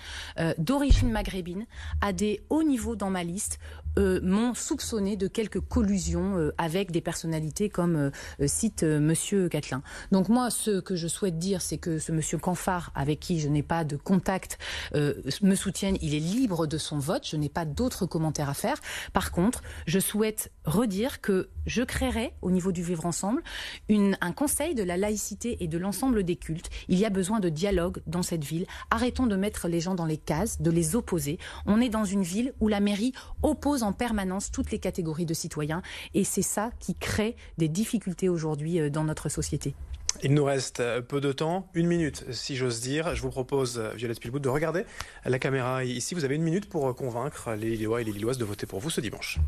d'origine 0.57 1.11
maghrébine 1.11 1.65
à 1.99 2.13
des 2.13 2.41
hauts 2.49 2.63
niveaux 2.63 2.95
dans 2.95 3.09
ma 3.09 3.23
liste, 3.23 3.59
m'ont 3.97 4.53
soupçonné 4.53 5.17
de 5.17 5.27
quelques 5.27 5.59
collusions 5.59 6.51
avec 6.57 6.91
des 6.91 7.01
personnalités 7.01 7.67
comme 7.67 8.11
cite 8.45 8.83
Monsieur 8.83 9.49
Catelin. 9.49 9.83
Donc 10.13 10.29
moi, 10.29 10.49
ce 10.49 10.79
que 10.79 10.95
je 10.95 11.09
souhaite 11.09 11.37
dire, 11.37 11.61
c'est 11.61 11.77
que 11.77 11.99
ce 11.99 12.13
Monsieur 12.13 12.37
Canfar, 12.37 12.91
avec 12.95 13.19
qui 13.19 13.41
je 13.41 13.49
n'ai 13.49 13.63
pas 13.63 13.83
de 13.83 13.97
contact, 13.97 14.59
me 14.93 15.55
soutienne. 15.55 15.97
Il 16.01 16.15
est 16.15 16.19
libre 16.19 16.67
de 16.67 16.77
son 16.77 16.90
vote. 16.99 17.27
Je 17.27 17.35
n'ai 17.35 17.49
pas 17.49 17.65
d'autres 17.65 18.05
commentaires 18.05 18.49
à 18.49 18.53
faire. 18.53 18.77
Par 19.13 19.31
contre, 19.31 19.61
je 19.85 19.99
souhaite 19.99 20.51
redire 20.65 21.21
que 21.21 21.49
je 21.65 21.83
créerai 21.83 22.33
au 22.41 22.51
niveau 22.51 22.71
du 22.71 22.83
vivre 22.83 23.05
ensemble 23.05 23.41
un 23.89 24.31
conseil 24.31 24.75
de 24.75 24.83
la 24.83 24.97
laïcité 24.97 25.63
et 25.63 25.67
de 25.67 25.77
l'ensemble 25.77 26.23
des 26.23 26.35
cultes. 26.35 26.69
Il 26.87 26.97
y 26.97 27.05
a 27.05 27.09
besoin 27.09 27.39
de 27.39 27.49
dialogue 27.49 28.01
dans 28.07 28.23
cette 28.23 28.43
ville. 28.43 28.65
Arrêtons 28.89 29.27
de 29.27 29.35
mettre 29.35 29.67
les 29.67 29.79
gens 29.79 29.95
dans 29.95 30.05
les 30.05 30.17
cases, 30.17 30.61
de 30.61 30.71
les 30.71 30.95
opposer. 30.95 31.39
On 31.65 31.81
est 31.81 31.89
dans 31.89 32.05
une 32.05 32.23
ville 32.23 32.53
où 32.59 32.67
la 32.67 32.79
mairie 32.79 33.13
oppose 33.43 33.83
en 33.83 33.93
permanence 33.93 34.51
toutes 34.51 34.71
les 34.71 34.79
catégories 34.79 35.25
de 35.25 35.33
citoyens 35.33 35.81
et 36.13 36.23
c'est 36.23 36.41
ça 36.41 36.71
qui 36.79 36.95
crée 36.95 37.35
des 37.57 37.67
difficultés 37.67 38.29
aujourd'hui 38.29 38.79
euh, 38.79 38.89
dans 38.89 39.03
notre 39.03 39.29
société. 39.29 39.75
Il 40.23 40.35
nous 40.35 40.43
reste 40.43 40.81
euh, 40.81 41.01
peu 41.01 41.19
de 41.19 41.31
temps, 41.31 41.67
une 41.73 41.87
minute 41.87 42.25
si 42.31 42.55
j'ose 42.55 42.79
dire. 42.79 43.15
Je 43.15 43.21
vous 43.23 43.31
propose, 43.31 43.79
euh, 43.79 43.91
Violette 43.95 44.19
Pilbout, 44.19 44.39
de 44.39 44.49
regarder 44.49 44.85
la 45.25 45.39
caméra 45.39 45.83
ici. 45.83 46.13
Vous 46.13 46.25
avez 46.25 46.35
une 46.35 46.43
minute 46.43 46.69
pour 46.69 46.87
euh, 46.87 46.93
convaincre 46.93 47.53
les 47.53 47.71
Lillois 47.71 48.01
et 48.01 48.03
les 48.03 48.11
Lilloises 48.11 48.37
de 48.37 48.45
voter 48.45 48.67
pour 48.67 48.79
vous 48.79 48.91
ce 48.91 49.01
dimanche. 49.01 49.39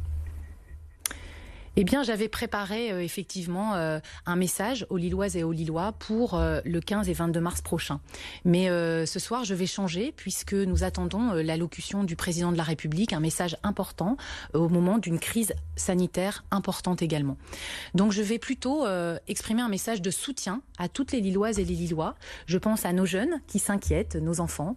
Eh 1.75 1.83
bien, 1.83 2.03
j'avais 2.03 2.27
préparé 2.27 2.91
euh, 2.91 3.01
effectivement 3.01 3.73
euh, 3.73 3.99
un 4.27 4.35
message 4.35 4.85
aux 4.91 4.97
Lilloises 4.97 5.35
et 5.35 5.43
aux 5.43 5.51
Lillois 5.51 5.93
pour 5.93 6.35
euh, 6.35 6.61
le 6.65 6.79
15 6.79 7.09
et 7.09 7.13
22 7.13 7.39
mars 7.39 7.61
prochain. 7.61 7.99
Mais 8.45 8.67
ce 9.05 9.19
soir, 9.19 9.43
je 9.43 9.55
vais 9.55 9.65
changer 9.65 10.13
puisque 10.15 10.53
nous 10.53 10.83
attendons 10.83 11.33
l'allocution 11.33 12.03
du 12.03 12.15
président 12.15 12.51
de 12.51 12.57
la 12.57 12.63
République, 12.63 13.13
un 13.13 13.19
message 13.19 13.57
important 13.63 14.17
au 14.53 14.69
moment 14.69 14.97
d'une 14.97 15.19
crise 15.19 15.53
sanitaire 15.75 16.43
importante 16.51 17.01
également. 17.01 17.37
Donc, 17.93 18.11
je 18.11 18.21
vais 18.21 18.39
plutôt 18.39 18.85
exprimer 19.27 19.61
un 19.61 19.69
message 19.69 20.01
de 20.01 20.11
soutien 20.11 20.61
à 20.77 20.89
toutes 20.89 21.11
les 21.11 21.21
Lilloises 21.21 21.59
et 21.59 21.65
les 21.65 21.75
Lillois. 21.75 22.15
Je 22.45 22.57
pense 22.57 22.85
à 22.85 22.93
nos 22.93 23.05
jeunes 23.05 23.41
qui 23.47 23.59
s'inquiètent, 23.59 24.15
nos 24.15 24.39
enfants, 24.39 24.75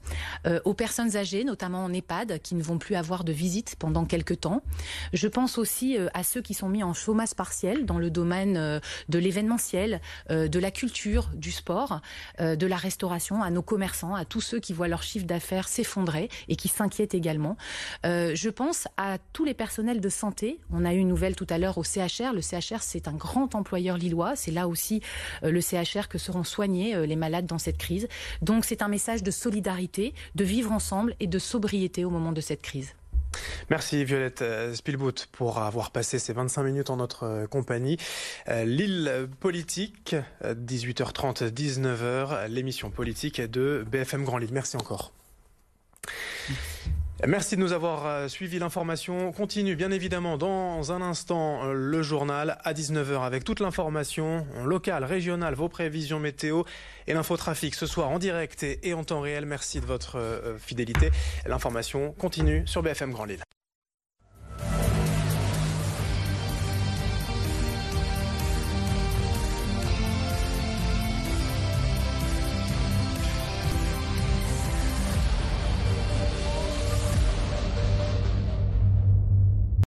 aux 0.64 0.74
personnes 0.74 1.16
âgées, 1.16 1.44
notamment 1.44 1.84
en 1.84 1.92
EHPAD, 1.92 2.40
qui 2.40 2.54
ne 2.54 2.62
vont 2.62 2.78
plus 2.78 2.94
avoir 2.94 3.24
de 3.24 3.32
visite 3.32 3.76
pendant 3.78 4.04
quelques 4.04 4.40
temps. 4.40 4.62
Je 5.12 5.28
pense 5.28 5.58
aussi 5.58 5.96
à 6.14 6.22
ceux 6.22 6.42
qui 6.42 6.54
sont 6.54 6.68
mis 6.68 6.82
en 6.82 6.85
chômage 6.94 7.34
partiel 7.34 7.86
dans 7.86 7.98
le 7.98 8.10
domaine 8.10 8.56
euh, 8.56 8.80
de 9.08 9.18
l'événementiel, 9.18 10.00
euh, 10.30 10.48
de 10.48 10.58
la 10.58 10.70
culture, 10.70 11.30
du 11.34 11.52
sport, 11.52 12.00
euh, 12.40 12.56
de 12.56 12.66
la 12.66 12.76
restauration, 12.76 13.42
à 13.42 13.50
nos 13.50 13.62
commerçants, 13.62 14.14
à 14.14 14.24
tous 14.24 14.40
ceux 14.40 14.60
qui 14.60 14.72
voient 14.72 14.88
leur 14.88 15.02
chiffre 15.02 15.26
d'affaires 15.26 15.68
s'effondrer 15.68 16.28
et 16.48 16.56
qui 16.56 16.68
s'inquiètent 16.68 17.14
également. 17.14 17.56
Je 18.04 18.48
pense 18.48 18.88
à 18.96 19.18
tous 19.32 19.44
les 19.44 19.54
personnels 19.54 20.00
de 20.00 20.08
santé. 20.08 20.60
On 20.70 20.84
a 20.84 20.94
eu 20.94 20.98
une 20.98 21.08
nouvelle 21.08 21.36
tout 21.36 21.46
à 21.50 21.58
l'heure 21.58 21.78
au 21.78 21.84
CHR. 21.84 22.32
Le 22.32 22.40
CHR, 22.40 22.80
c'est 22.80 23.08
un 23.08 23.12
grand 23.12 23.54
employeur 23.54 23.96
lillois. 23.96 24.36
C'est 24.36 24.50
là 24.50 24.68
aussi 24.68 25.00
le 25.42 25.60
CHR 25.60 26.08
que 26.08 26.18
seront 26.18 26.44
soignés 26.44 27.06
les 27.06 27.16
malades 27.16 27.46
dans 27.46 27.58
cette 27.58 27.78
crise. 27.78 28.08
Donc 28.42 28.64
c'est 28.64 28.82
un 28.82 28.88
message 28.88 29.22
de 29.22 29.30
solidarité, 29.30 30.14
de 30.34 30.44
vivre 30.44 30.72
ensemble 30.72 31.14
et 31.20 31.26
de 31.26 31.38
sobriété 31.38 32.04
au 32.04 32.10
moment 32.10 32.32
de 32.32 32.40
cette 32.40 32.62
crise. 32.62 32.94
Merci 33.70 34.04
Violette 34.04 34.42
euh, 34.42 34.74
Spielboot 34.74 35.28
pour 35.32 35.58
avoir 35.58 35.90
passé 35.90 36.18
ces 36.18 36.32
25 36.32 36.62
minutes 36.62 36.90
en 36.90 36.96
notre 36.96 37.24
euh, 37.24 37.46
compagnie. 37.46 37.96
Euh, 38.48 38.64
L'île 38.64 39.28
politique, 39.40 40.16
18h30, 40.44 41.50
19h, 41.50 42.48
l'émission 42.48 42.90
politique 42.90 43.40
de 43.40 43.84
BFM 43.90 44.24
Grand 44.24 44.38
Lille. 44.38 44.50
Merci 44.52 44.76
encore. 44.76 45.12
Merci 47.26 47.56
de 47.56 47.60
nous 47.62 47.72
avoir 47.72 48.28
suivi. 48.28 48.58
L'information 48.58 49.32
continue 49.32 49.74
bien 49.74 49.90
évidemment 49.90 50.36
dans 50.36 50.92
un 50.92 51.00
instant 51.00 51.72
le 51.72 52.02
journal 52.02 52.58
à 52.62 52.74
19h 52.74 53.22
avec 53.22 53.42
toute 53.42 53.60
l'information 53.60 54.46
locale, 54.64 55.02
régionale, 55.04 55.54
vos 55.54 55.68
prévisions 55.68 56.20
météo 56.20 56.64
et 57.06 57.14
l'infotrafic 57.14 57.74
ce 57.74 57.86
soir 57.86 58.10
en 58.10 58.18
direct 58.18 58.62
et 58.64 58.92
en 58.92 59.02
temps 59.02 59.20
réel. 59.20 59.46
Merci 59.46 59.80
de 59.80 59.86
votre 59.86 60.18
fidélité. 60.58 61.10
L'information 61.46 62.12
continue 62.12 62.66
sur 62.66 62.82
BFM 62.82 63.12
Grand 63.12 63.24
Lille. 63.24 63.42